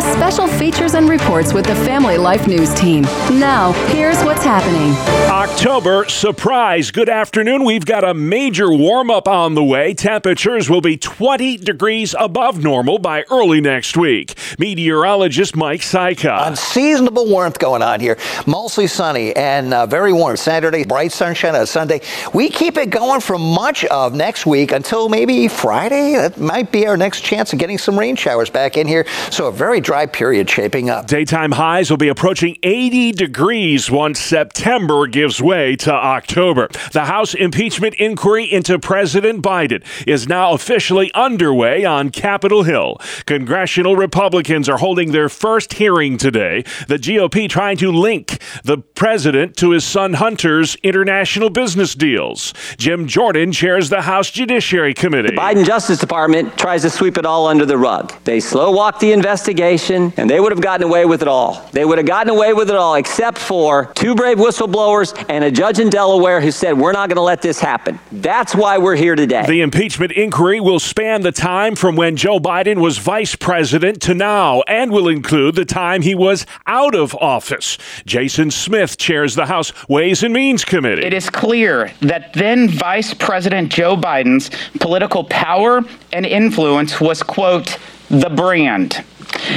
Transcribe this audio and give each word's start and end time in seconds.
plus 0.00 0.14
special 0.14 0.46
features 0.46 0.92
and 0.92 1.08
reports 1.08 1.54
with 1.54 1.64
the 1.64 1.74
Family 1.74 2.18
Life 2.18 2.46
News 2.46 2.74
team. 2.74 3.00
Now, 3.40 3.72
here's 3.86 4.22
what's 4.24 4.44
happening. 4.44 4.92
October 5.30 6.06
surprise. 6.06 6.90
Good 6.90 7.08
afternoon. 7.08 7.64
We've 7.64 7.86
got 7.86 8.04
a 8.04 8.12
major 8.12 8.70
warm 8.70 9.10
up 9.10 9.26
on 9.26 9.54
the 9.54 9.64
way. 9.64 9.94
Temperatures 9.94 10.68
will 10.68 10.82
be 10.82 10.98
20 10.98 11.56
degrees 11.56 12.14
above 12.18 12.62
normal 12.62 12.98
by 12.98 13.24
early 13.30 13.62
next 13.62 13.96
week. 13.96 14.36
Meteorologist 14.58 15.56
Mike 15.56 15.80
Syka. 15.80 16.46
Unseasonable 16.46 17.26
warmth 17.30 17.58
going 17.58 17.80
on 17.80 17.98
here. 17.98 18.18
Mostly 18.46 18.88
sunny 18.88 19.34
and 19.34 19.72
uh, 19.72 19.86
very 19.86 20.12
warm. 20.12 20.36
Saturday, 20.36 20.84
bright 20.84 21.12
sunshine 21.12 21.54
on 21.54 21.66
Sunday. 21.66 22.02
We 22.34 22.50
keep 22.50 22.76
it 22.76 22.90
going 22.90 23.22
for 23.22 23.38
much 23.38 23.86
of 23.86 24.14
next 24.14 24.44
week 24.44 24.72
until 24.72 25.08
maybe 25.08 25.48
Friday. 25.48 26.16
That 26.16 26.38
might 26.38 26.70
be 26.70 26.86
our 26.86 26.98
next 26.98 27.22
chance 27.22 27.54
of 27.54 27.58
getting 27.58 27.78
some 27.78 27.98
rain 27.98 28.14
showers 28.14 28.50
back 28.50 28.76
in 28.76 28.86
here. 28.86 29.06
So 29.30 29.46
a 29.46 29.52
very 29.52 29.80
dry 29.86 30.04
period 30.04 30.50
shaping 30.50 30.90
up. 30.90 31.06
Daytime 31.06 31.52
highs 31.52 31.90
will 31.90 31.96
be 31.96 32.08
approaching 32.08 32.56
80 32.64 33.12
degrees 33.12 33.88
once 33.88 34.18
September 34.18 35.06
gives 35.06 35.40
way 35.40 35.76
to 35.76 35.92
October. 35.92 36.66
The 36.92 37.04
House 37.04 37.34
impeachment 37.34 37.94
inquiry 37.94 38.52
into 38.52 38.80
President 38.80 39.44
Biden 39.44 39.84
is 40.04 40.26
now 40.26 40.54
officially 40.54 41.12
underway 41.14 41.84
on 41.84 42.10
Capitol 42.10 42.64
Hill. 42.64 42.98
Congressional 43.26 43.94
Republicans 43.94 44.68
are 44.68 44.78
holding 44.78 45.12
their 45.12 45.28
first 45.28 45.74
hearing 45.74 46.18
today. 46.18 46.64
The 46.88 46.98
GOP 46.98 47.48
trying 47.48 47.76
to 47.76 47.92
link 47.92 48.42
the 48.64 48.78
president 48.78 49.56
to 49.58 49.70
his 49.70 49.84
son 49.84 50.14
Hunter's 50.14 50.74
international 50.82 51.48
business 51.48 51.94
deals. 51.94 52.52
Jim 52.76 53.06
Jordan 53.06 53.52
chairs 53.52 53.88
the 53.88 54.02
House 54.02 54.32
Judiciary 54.32 54.94
Committee. 54.94 55.28
The 55.28 55.40
Biden 55.40 55.64
Justice 55.64 56.00
Department 56.00 56.58
tries 56.58 56.82
to 56.82 56.90
sweep 56.90 57.18
it 57.18 57.24
all 57.24 57.46
under 57.46 57.64
the 57.64 57.78
rug. 57.78 58.12
They 58.24 58.40
slow 58.40 58.72
walk 58.72 58.98
the 58.98 59.12
investigation, 59.12 59.75
and 60.16 60.28
they 60.28 60.40
would 60.40 60.52
have 60.52 60.60
gotten 60.60 60.86
away 60.86 61.04
with 61.04 61.22
it 61.22 61.28
all. 61.28 61.68
They 61.72 61.84
would 61.84 61.98
have 61.98 62.06
gotten 62.06 62.30
away 62.30 62.52
with 62.52 62.70
it 62.70 62.76
all, 62.76 62.94
except 62.94 63.38
for 63.38 63.92
two 63.94 64.14
brave 64.14 64.38
whistleblowers 64.38 65.24
and 65.28 65.44
a 65.44 65.50
judge 65.50 65.78
in 65.78 65.90
Delaware 65.90 66.40
who 66.40 66.50
said, 66.50 66.78
We're 66.78 66.92
not 66.92 67.08
going 67.08 67.16
to 67.16 67.22
let 67.22 67.42
this 67.42 67.60
happen. 67.60 67.98
That's 68.10 68.54
why 68.54 68.78
we're 68.78 68.96
here 68.96 69.14
today. 69.14 69.44
The 69.46 69.60
impeachment 69.60 70.12
inquiry 70.12 70.60
will 70.60 70.80
span 70.80 71.22
the 71.22 71.32
time 71.32 71.76
from 71.76 71.96
when 71.96 72.16
Joe 72.16 72.38
Biden 72.38 72.80
was 72.80 72.98
vice 72.98 73.36
president 73.36 74.00
to 74.02 74.14
now 74.14 74.62
and 74.62 74.90
will 74.90 75.08
include 75.08 75.54
the 75.54 75.64
time 75.64 76.02
he 76.02 76.14
was 76.14 76.46
out 76.66 76.94
of 76.94 77.14
office. 77.16 77.78
Jason 78.06 78.50
Smith 78.50 78.96
chairs 78.96 79.34
the 79.34 79.46
House 79.46 79.72
Ways 79.88 80.22
and 80.22 80.32
Means 80.32 80.64
Committee. 80.64 81.04
It 81.04 81.12
is 81.12 81.30
clear 81.30 81.92
that 82.00 82.32
then 82.32 82.68
Vice 82.68 83.14
President 83.14 83.70
Joe 83.70 83.96
Biden's 83.96 84.50
political 84.78 85.24
power 85.24 85.82
and 86.12 86.24
influence 86.24 87.00
was, 87.00 87.22
quote, 87.22 87.78
the 88.08 88.30
brand 88.30 89.04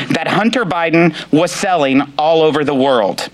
that 0.09 0.27
Hunter 0.27 0.65
Biden 0.65 1.15
was 1.31 1.51
selling 1.51 2.01
all 2.17 2.41
over 2.41 2.63
the 2.63 2.75
world. 2.75 3.29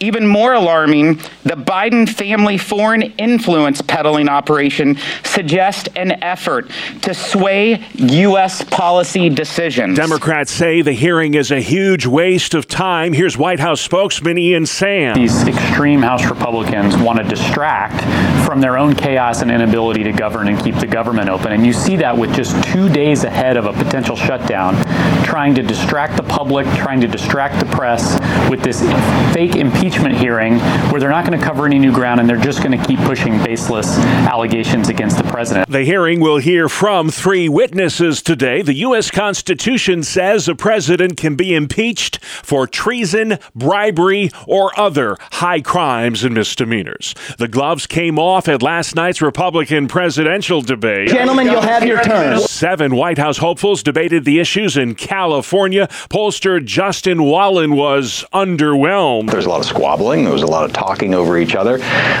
Even 0.00 0.26
more 0.26 0.54
alarming, 0.54 1.16
the 1.44 1.54
Biden 1.54 2.08
family 2.08 2.58
foreign 2.58 3.02
influence 3.02 3.80
peddling 3.80 4.28
operation 4.28 4.98
suggests 5.24 5.88
an 5.96 6.22
effort 6.22 6.70
to 7.02 7.14
sway 7.14 7.84
U.S. 7.94 8.64
policy 8.64 9.28
decisions. 9.28 9.96
Democrats 9.96 10.50
say 10.50 10.82
the 10.82 10.92
hearing 10.92 11.34
is 11.34 11.50
a 11.50 11.60
huge 11.60 12.06
waste 12.06 12.54
of 12.54 12.66
time. 12.66 13.12
Here's 13.12 13.38
White 13.38 13.60
House 13.60 13.80
spokesman 13.80 14.38
Ian 14.38 14.66
Sams. 14.66 15.16
These 15.16 15.46
extreme 15.46 16.02
House 16.02 16.28
Republicans 16.28 16.96
want 16.96 17.18
to 17.18 17.24
distract 17.24 18.02
from 18.44 18.60
their 18.60 18.76
own 18.76 18.94
chaos 18.94 19.42
and 19.42 19.50
inability 19.50 20.02
to 20.04 20.12
govern 20.12 20.48
and 20.48 20.60
keep 20.62 20.74
the 20.76 20.86
government 20.86 21.28
open. 21.28 21.52
And 21.52 21.64
you 21.64 21.72
see 21.72 21.96
that 21.96 22.16
with 22.16 22.34
just 22.34 22.60
two 22.72 22.88
days 22.88 23.24
ahead 23.24 23.56
of 23.56 23.66
a 23.66 23.72
potential 23.72 24.16
shutdown, 24.16 24.74
trying 25.32 25.54
to 25.54 25.62
distract 25.62 26.14
the 26.14 26.22
public, 26.24 26.66
trying 26.76 27.00
to 27.00 27.08
distract 27.08 27.58
the 27.58 27.64
press 27.74 28.20
with 28.50 28.62
this 28.62 28.82
fake 29.32 29.56
impeachment 29.56 30.14
hearing 30.14 30.58
where 30.90 31.00
they're 31.00 31.08
not 31.08 31.24
going 31.24 31.38
to 31.38 31.42
cover 31.42 31.64
any 31.64 31.78
new 31.78 31.90
ground 31.90 32.20
and 32.20 32.28
they're 32.28 32.36
just 32.36 32.62
going 32.62 32.78
to 32.78 32.86
keep 32.86 32.98
pushing 33.00 33.42
baseless 33.42 33.96
allegations 34.28 34.90
against 34.90 35.16
the 35.16 35.24
president. 35.24 35.66
The 35.70 35.84
hearing 35.84 36.20
will 36.20 36.36
hear 36.36 36.68
from 36.68 37.10
three 37.10 37.48
witnesses 37.48 38.20
today. 38.20 38.60
The 38.60 38.74
U.S. 38.74 39.10
Constitution 39.10 40.02
says 40.02 40.48
a 40.48 40.54
president 40.54 41.16
can 41.16 41.34
be 41.34 41.54
impeached 41.54 42.22
for 42.22 42.66
treason, 42.66 43.38
bribery, 43.54 44.30
or 44.46 44.78
other 44.78 45.16
high 45.32 45.62
crimes 45.62 46.24
and 46.24 46.34
misdemeanors. 46.34 47.14
The 47.38 47.48
gloves 47.48 47.86
came 47.86 48.18
off 48.18 48.48
at 48.48 48.60
last 48.60 48.94
night's 48.94 49.22
Republican 49.22 49.88
presidential 49.88 50.60
debate. 50.60 51.08
Gentlemen, 51.08 51.46
you'll 51.46 51.62
have 51.62 51.86
your 51.86 52.02
turn. 52.02 52.38
Seven 52.40 52.94
White 52.94 53.16
House 53.16 53.38
hopefuls 53.38 53.82
debated 53.82 54.26
the 54.26 54.38
issues 54.38 54.76
in 54.76 54.94
California. 55.22 55.86
Pollster 56.10 56.64
Justin 56.64 57.22
Wallin 57.22 57.76
was 57.76 58.24
underwhelmed. 58.32 59.30
There's 59.30 59.46
a 59.46 59.48
lot 59.48 59.60
of 59.60 59.66
squabbling, 59.66 60.24
there 60.24 60.32
was 60.32 60.42
a 60.42 60.48
lot 60.48 60.64
of 60.64 60.72
talking 60.72 61.14
over 61.14 61.38
each 61.38 61.54
other. 61.54 61.78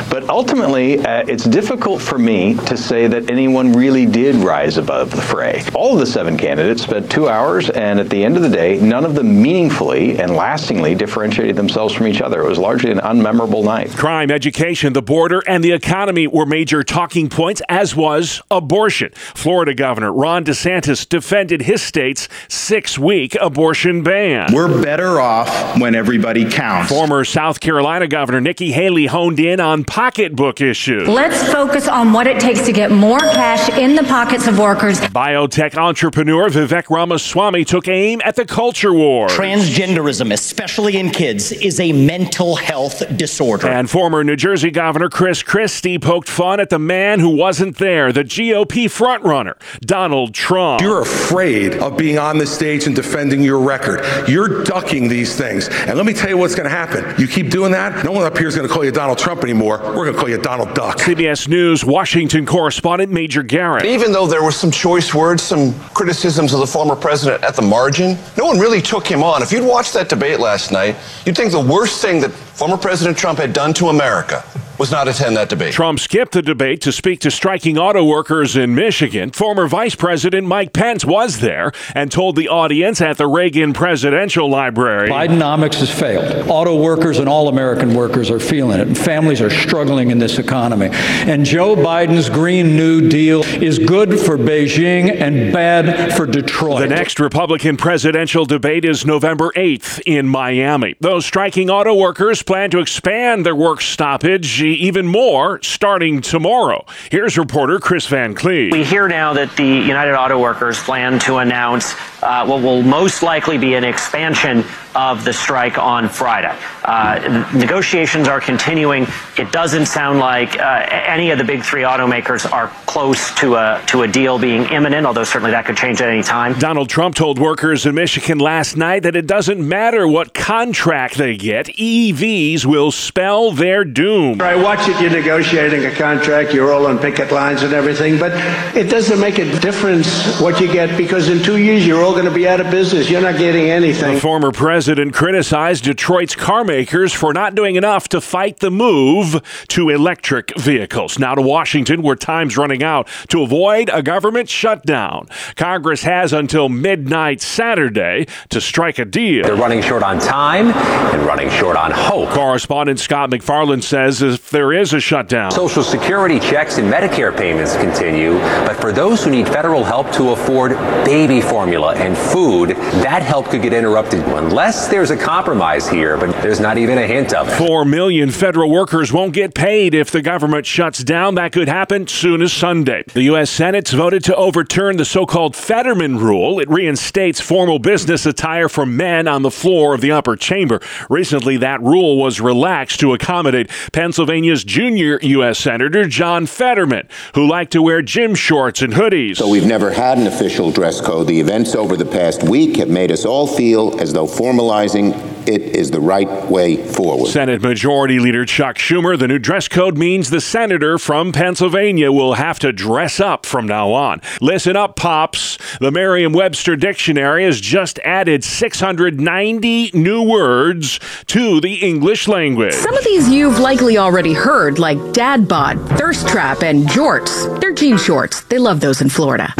But 0.08 0.28
ultimately, 0.28 1.00
uh, 1.00 1.24
it's 1.26 1.42
difficult 1.42 2.00
for 2.00 2.16
me 2.16 2.54
to 2.66 2.76
say 2.76 3.08
that 3.08 3.28
anyone 3.28 3.72
really 3.72 4.06
did 4.06 4.36
rise 4.36 4.78
above 4.78 5.10
the 5.10 5.20
fray. 5.20 5.64
All 5.74 5.94
of 5.94 5.98
the 5.98 6.06
seven 6.06 6.36
candidates 6.36 6.84
spent 6.84 7.10
two 7.10 7.28
hours, 7.28 7.70
and 7.70 7.98
at 7.98 8.08
the 8.08 8.22
end 8.22 8.36
of 8.36 8.42
the 8.44 8.48
day, 8.48 8.78
none 8.78 9.04
of 9.04 9.16
them 9.16 9.42
meaningfully 9.42 10.20
and 10.20 10.36
lastingly 10.36 10.94
differentiated 10.94 11.56
themselves 11.56 11.92
from 11.92 12.06
each 12.06 12.20
other. 12.20 12.40
It 12.44 12.48
was 12.48 12.58
largely 12.58 12.92
an 12.92 12.98
unmemorable 12.98 13.64
night. 13.64 13.90
Crime, 13.90 14.30
education, 14.30 14.92
the 14.92 15.02
border, 15.02 15.42
and 15.48 15.64
the 15.64 15.72
economy 15.72 16.28
were 16.28 16.46
major 16.46 16.84
talking 16.84 17.28
points, 17.28 17.62
as 17.68 17.96
was 17.96 18.40
abortion. 18.48 19.10
Florida 19.34 19.74
Governor 19.74 20.12
Ron 20.12 20.44
DeSantis 20.44 21.08
defended 21.08 21.62
his 21.62 21.82
state's 21.82 22.28
six 22.46 22.91
week 22.98 23.36
abortion 23.40 24.02
ban. 24.02 24.52
We're 24.52 24.82
better 24.82 25.20
off 25.20 25.78
when 25.78 25.94
everybody 25.94 26.48
counts. 26.48 26.90
Former 26.90 27.24
South 27.24 27.60
Carolina 27.60 28.06
Governor 28.06 28.40
Nikki 28.40 28.72
Haley 28.72 29.06
honed 29.06 29.40
in 29.40 29.60
on 29.60 29.84
pocketbook 29.84 30.60
issues. 30.60 31.08
Let's 31.08 31.42
focus 31.52 31.88
on 31.88 32.12
what 32.12 32.26
it 32.26 32.40
takes 32.40 32.64
to 32.66 32.72
get 32.72 32.90
more 32.90 33.18
cash 33.18 33.68
in 33.78 33.94
the 33.94 34.04
pockets 34.04 34.46
of 34.46 34.58
workers. 34.58 35.00
Biotech 35.00 35.76
entrepreneur 35.76 36.48
Vivek 36.48 36.90
Ramaswamy 36.90 37.64
took 37.64 37.88
aim 37.88 38.20
at 38.24 38.36
the 38.36 38.44
culture 38.44 38.92
war. 38.92 39.28
Transgenderism, 39.28 40.32
especially 40.32 40.96
in 40.96 41.10
kids, 41.10 41.52
is 41.52 41.80
a 41.80 41.92
mental 41.92 42.56
health 42.56 43.02
disorder. 43.16 43.68
And 43.68 43.88
former 43.88 44.24
New 44.24 44.36
Jersey 44.36 44.70
Governor 44.70 45.08
Chris 45.08 45.42
Christie 45.42 45.98
poked 45.98 46.28
fun 46.28 46.60
at 46.60 46.70
the 46.70 46.78
man 46.78 47.20
who 47.20 47.30
wasn't 47.30 47.76
there, 47.78 48.12
the 48.12 48.24
GOP 48.24 48.86
frontrunner, 48.86 49.54
Donald 49.80 50.34
Trump. 50.34 50.80
You're 50.80 51.02
afraid 51.02 51.74
of 51.74 51.96
being 51.96 52.18
on 52.18 52.38
the 52.38 52.46
stage 52.46 52.81
and 52.86 52.96
defending 52.96 53.42
your 53.42 53.60
record. 53.60 54.04
You're 54.28 54.64
ducking 54.64 55.08
these 55.08 55.36
things. 55.36 55.68
And 55.68 55.96
let 55.96 56.06
me 56.06 56.12
tell 56.12 56.28
you 56.28 56.36
what's 56.36 56.54
going 56.54 56.68
to 56.68 56.74
happen. 56.74 57.20
You 57.20 57.26
keep 57.26 57.50
doing 57.50 57.72
that, 57.72 58.04
no 58.04 58.12
one 58.12 58.24
up 58.24 58.36
here 58.36 58.48
is 58.48 58.56
going 58.56 58.66
to 58.66 58.72
call 58.72 58.84
you 58.84 58.90
Donald 58.90 59.18
Trump 59.18 59.42
anymore. 59.42 59.78
We're 59.78 60.04
going 60.04 60.14
to 60.14 60.18
call 60.18 60.28
you 60.28 60.38
Donald 60.38 60.74
Duck. 60.74 60.98
CBS 60.98 61.48
News 61.48 61.84
Washington 61.84 62.46
correspondent 62.46 63.12
Major 63.12 63.42
Garrett. 63.42 63.84
Even 63.84 64.12
though 64.12 64.26
there 64.26 64.42
were 64.42 64.52
some 64.52 64.70
choice 64.70 65.14
words, 65.14 65.42
some 65.42 65.78
criticisms 65.90 66.52
of 66.52 66.60
the 66.60 66.66
former 66.66 66.96
president 66.96 67.42
at 67.44 67.54
the 67.54 67.62
margin, 67.62 68.16
no 68.36 68.46
one 68.46 68.58
really 68.58 68.80
took 68.80 69.06
him 69.06 69.22
on. 69.22 69.42
If 69.42 69.52
you'd 69.52 69.66
watched 69.66 69.94
that 69.94 70.08
debate 70.08 70.40
last 70.40 70.72
night, 70.72 70.96
you'd 71.26 71.36
think 71.36 71.52
the 71.52 71.60
worst 71.60 72.02
thing 72.02 72.20
that 72.20 72.30
former 72.30 72.76
President 72.76 73.16
Trump 73.16 73.38
had 73.38 73.52
done 73.52 73.72
to 73.74 73.88
America 73.88 74.44
was 74.82 74.90
not 74.90 75.06
attend 75.06 75.36
that 75.36 75.48
debate. 75.48 75.72
Trump 75.72 76.00
skipped 76.00 76.32
the 76.32 76.42
debate 76.42 76.80
to 76.80 76.90
speak 76.90 77.20
to 77.20 77.30
striking 77.30 77.78
auto 77.78 78.04
workers 78.04 78.56
in 78.56 78.74
Michigan. 78.74 79.30
Former 79.30 79.68
Vice 79.68 79.94
President 79.94 80.44
Mike 80.44 80.72
Pence 80.72 81.04
was 81.04 81.38
there 81.38 81.70
and 81.94 82.10
told 82.10 82.34
the 82.34 82.48
audience 82.48 83.00
at 83.00 83.16
the 83.16 83.28
Reagan 83.28 83.74
Presidential 83.74 84.50
Library 84.50 85.08
Bidenomics 85.08 85.76
has 85.76 85.88
failed. 85.88 86.48
Auto 86.50 86.82
workers 86.82 87.20
and 87.20 87.28
all 87.28 87.46
American 87.46 87.94
workers 87.94 88.28
are 88.28 88.40
feeling 88.40 88.80
it, 88.80 88.88
and 88.88 88.98
families 88.98 89.40
are 89.40 89.50
struggling 89.50 90.10
in 90.10 90.18
this 90.18 90.40
economy. 90.40 90.88
And 90.90 91.46
Joe 91.46 91.76
Biden's 91.76 92.28
Green 92.28 92.76
New 92.76 93.08
Deal 93.08 93.44
is 93.44 93.78
good 93.78 94.18
for 94.18 94.36
Beijing 94.36 95.14
and 95.14 95.52
bad 95.52 96.12
for 96.16 96.26
Detroit. 96.26 96.80
The 96.80 96.88
next 96.88 97.20
Republican 97.20 97.76
presidential 97.76 98.46
debate 98.46 98.84
is 98.84 99.06
November 99.06 99.52
8th 99.54 100.02
in 100.06 100.26
Miami. 100.26 100.96
Those 100.98 101.24
striking 101.24 101.70
auto 101.70 101.94
workers 101.94 102.42
plan 102.42 102.72
to 102.72 102.80
expand 102.80 103.46
their 103.46 103.54
work 103.54 103.80
stoppage 103.80 104.60
even 104.74 105.06
more 105.06 105.60
starting 105.62 106.20
tomorrow. 106.20 106.84
Here's 107.10 107.38
reporter 107.38 107.78
Chris 107.78 108.06
Van 108.06 108.34
Cleave. 108.34 108.72
We 108.72 108.84
hear 108.84 109.08
now 109.08 109.32
that 109.34 109.56
the 109.56 109.64
United 109.64 110.14
Auto 110.14 110.38
Workers 110.40 110.78
plan 110.82 111.18
to 111.20 111.38
announce 111.38 111.94
uh, 112.22 112.44
what 112.46 112.62
will 112.62 112.82
most 112.82 113.22
likely 113.22 113.58
be 113.58 113.74
an 113.74 113.84
expansion 113.84 114.64
of 114.94 115.24
the 115.24 115.32
strike 115.32 115.78
on 115.78 116.08
Friday. 116.08 116.56
Uh, 116.84 117.48
negotiations 117.54 118.28
are 118.28 118.40
continuing. 118.40 119.06
It 119.38 119.50
doesn't 119.52 119.86
sound 119.86 120.18
like 120.18 120.58
uh, 120.58 120.86
any 120.90 121.30
of 121.30 121.38
the 121.38 121.44
big 121.44 121.62
three 121.62 121.82
automakers 121.82 122.50
are 122.50 122.68
close 122.86 123.34
to 123.36 123.56
a 123.56 123.82
to 123.86 124.02
a 124.02 124.08
deal 124.08 124.38
being 124.38 124.64
imminent, 124.64 125.06
although 125.06 125.24
certainly 125.24 125.52
that 125.52 125.64
could 125.64 125.76
change 125.76 126.00
at 126.00 126.08
any 126.08 126.22
time. 126.22 126.58
Donald 126.58 126.88
Trump 126.88 127.14
told 127.14 127.38
workers 127.38 127.86
in 127.86 127.94
Michigan 127.94 128.38
last 128.38 128.76
night 128.76 129.04
that 129.04 129.16
it 129.16 129.26
doesn't 129.26 129.66
matter 129.66 130.06
what 130.06 130.34
contract 130.34 131.16
they 131.16 131.36
get, 131.36 131.66
EVs 131.66 132.66
will 132.66 132.90
spell 132.90 133.52
their 133.52 133.84
doom. 133.84 134.40
I 134.40 134.56
watch 134.56 134.88
it, 134.88 135.00
you're 135.00 135.10
negotiating 135.10 135.86
a 135.86 135.94
contract, 135.94 136.52
you're 136.52 136.72
all 136.72 136.86
on 136.86 136.98
picket 136.98 137.32
lines 137.32 137.62
and 137.62 137.72
everything, 137.72 138.18
but 138.18 138.32
it 138.76 138.90
doesn't 138.90 139.20
make 139.20 139.38
a 139.38 139.60
difference 139.60 140.40
what 140.40 140.60
you 140.60 140.70
get 140.70 140.96
because 140.96 141.28
in 141.28 141.42
two 141.42 141.58
years 141.58 141.86
you're 141.86 142.02
all 142.02 142.12
going 142.12 142.24
to 142.24 142.30
be 142.30 142.46
out 142.46 142.60
of 142.60 142.70
business. 142.70 143.08
You're 143.08 143.22
not 143.22 143.38
getting 143.38 143.70
anything. 143.70 144.14
The 144.14 144.20
former 144.20 144.52
president 144.52 144.81
criticized 145.12 145.84
Detroit's 145.84 146.34
carmakers 146.34 147.14
for 147.14 147.32
not 147.32 147.54
doing 147.54 147.76
enough 147.76 148.08
to 148.08 148.20
fight 148.20 148.58
the 148.58 148.70
move 148.70 149.40
to 149.68 149.90
electric 149.90 150.58
vehicles. 150.58 151.18
Now 151.18 151.34
to 151.34 151.42
Washington, 151.42 152.02
where 152.02 152.16
time's 152.16 152.56
running 152.56 152.82
out 152.82 153.08
to 153.28 153.42
avoid 153.42 153.90
a 153.92 154.02
government 154.02 154.48
shutdown. 154.48 155.28
Congress 155.56 156.02
has 156.02 156.32
until 156.32 156.68
midnight 156.68 157.40
Saturday 157.40 158.26
to 158.50 158.60
strike 158.60 158.98
a 158.98 159.04
deal. 159.04 159.44
They're 159.44 159.54
running 159.54 159.82
short 159.82 160.02
on 160.02 160.18
time 160.18 160.68
and 160.68 161.22
running 161.22 161.50
short 161.50 161.76
on 161.76 161.90
hope. 161.90 162.30
Correspondent 162.30 162.98
Scott 162.98 163.30
MacFarlane 163.30 163.82
says 163.82 164.22
if 164.22 164.50
there 164.50 164.72
is 164.72 164.92
a 164.92 165.00
shutdown, 165.00 165.50
Social 165.50 165.82
Security 165.82 166.40
checks 166.40 166.78
and 166.78 166.92
Medicare 166.92 167.36
payments 167.36 167.76
continue, 167.76 168.38
but 168.66 168.74
for 168.80 168.90
those 168.90 169.22
who 169.22 169.30
need 169.30 169.46
federal 169.48 169.84
help 169.84 170.10
to 170.12 170.30
afford 170.30 170.72
baby 171.04 171.40
formula 171.40 171.94
and 171.94 172.16
food, 172.16 172.70
that 173.02 173.22
help 173.22 173.46
could 173.46 173.62
get 173.62 173.72
interrupted 173.72 174.20
unless 174.20 174.71
there's 174.88 175.10
a 175.10 175.16
compromise 175.16 175.88
here, 175.88 176.16
but 176.16 176.30
there's 176.42 176.60
not 176.60 176.78
even 176.78 176.98
a 176.98 177.06
hint 177.06 177.34
of 177.34 177.48
it. 177.48 177.56
Four 177.56 177.84
million 177.84 178.30
federal 178.30 178.70
workers 178.70 179.12
won't 179.12 179.34
get 179.34 179.54
paid 179.54 179.94
if 179.94 180.10
the 180.10 180.22
government 180.22 180.66
shuts 180.66 181.04
down. 181.04 181.34
That 181.34 181.52
could 181.52 181.68
happen 181.68 182.06
soon 182.06 182.42
as 182.42 182.52
Sunday. 182.52 183.04
The 183.12 183.22
U.S. 183.24 183.50
Senate's 183.50 183.92
voted 183.92 184.24
to 184.24 184.36
overturn 184.36 184.96
the 184.96 185.04
so 185.04 185.26
called 185.26 185.54
Fetterman 185.54 186.18
rule. 186.18 186.58
It 186.58 186.68
reinstates 186.68 187.40
formal 187.40 187.78
business 187.78 188.26
attire 188.26 188.68
for 188.68 188.86
men 188.86 189.28
on 189.28 189.42
the 189.42 189.50
floor 189.50 189.94
of 189.94 190.00
the 190.00 190.12
upper 190.12 190.36
chamber. 190.36 190.80
Recently, 191.10 191.56
that 191.58 191.82
rule 191.82 192.16
was 192.16 192.40
relaxed 192.40 193.00
to 193.00 193.14
accommodate 193.14 193.70
Pennsylvania's 193.92 194.64
junior 194.64 195.18
U.S. 195.22 195.58
Senator 195.58 196.06
John 196.06 196.46
Fetterman, 196.46 197.08
who 197.34 197.46
liked 197.46 197.72
to 197.72 197.82
wear 197.82 198.02
gym 198.02 198.34
shorts 198.34 198.82
and 198.82 198.94
hoodies. 198.94 199.36
So 199.36 199.48
we've 199.48 199.66
never 199.66 199.90
had 199.90 200.18
an 200.18 200.26
official 200.26 200.70
dress 200.70 201.00
code. 201.00 201.26
The 201.26 201.40
events 201.40 201.74
over 201.74 201.96
the 201.96 202.06
past 202.06 202.42
week 202.42 202.76
have 202.76 202.88
made 202.88 203.12
us 203.12 203.24
all 203.24 203.46
feel 203.46 204.00
as 204.00 204.12
though 204.12 204.26
formalizing 204.62 205.31
it 205.46 205.62
is 205.62 205.90
the 205.90 206.00
right 206.00 206.28
way 206.50 206.76
forward. 206.76 207.28
Senate 207.28 207.62
Majority 207.62 208.18
Leader 208.18 208.44
Chuck 208.44 208.76
Schumer, 208.76 209.18
the 209.18 209.28
new 209.28 209.38
dress 209.38 209.68
code 209.68 209.96
means 209.98 210.30
the 210.30 210.40
senator 210.40 210.98
from 210.98 211.32
Pennsylvania 211.32 212.12
will 212.12 212.34
have 212.34 212.58
to 212.60 212.72
dress 212.72 213.20
up 213.20 213.46
from 213.46 213.66
now 213.66 213.92
on. 213.92 214.20
Listen 214.40 214.76
up, 214.76 214.96
Pops. 214.96 215.58
The 215.78 215.90
Merriam 215.90 216.32
Webster 216.32 216.76
Dictionary 216.76 217.44
has 217.44 217.60
just 217.60 217.98
added 218.00 218.44
690 218.44 219.90
new 219.94 220.22
words 220.22 221.00
to 221.26 221.60
the 221.60 221.74
English 221.76 222.28
language. 222.28 222.74
Some 222.74 222.96
of 222.96 223.04
these 223.04 223.28
you've 223.28 223.58
likely 223.58 223.98
already 223.98 224.32
heard, 224.32 224.78
like 224.78 225.12
dad 225.12 225.48
bod, 225.48 225.78
thirst 225.98 226.28
trap, 226.28 226.62
and 226.62 226.86
jorts. 226.86 227.60
They're 227.60 227.72
jean 227.72 227.98
shorts. 227.98 228.42
They 228.42 228.58
love 228.58 228.80
those 228.80 229.00
in 229.00 229.08
Florida. 229.08 229.52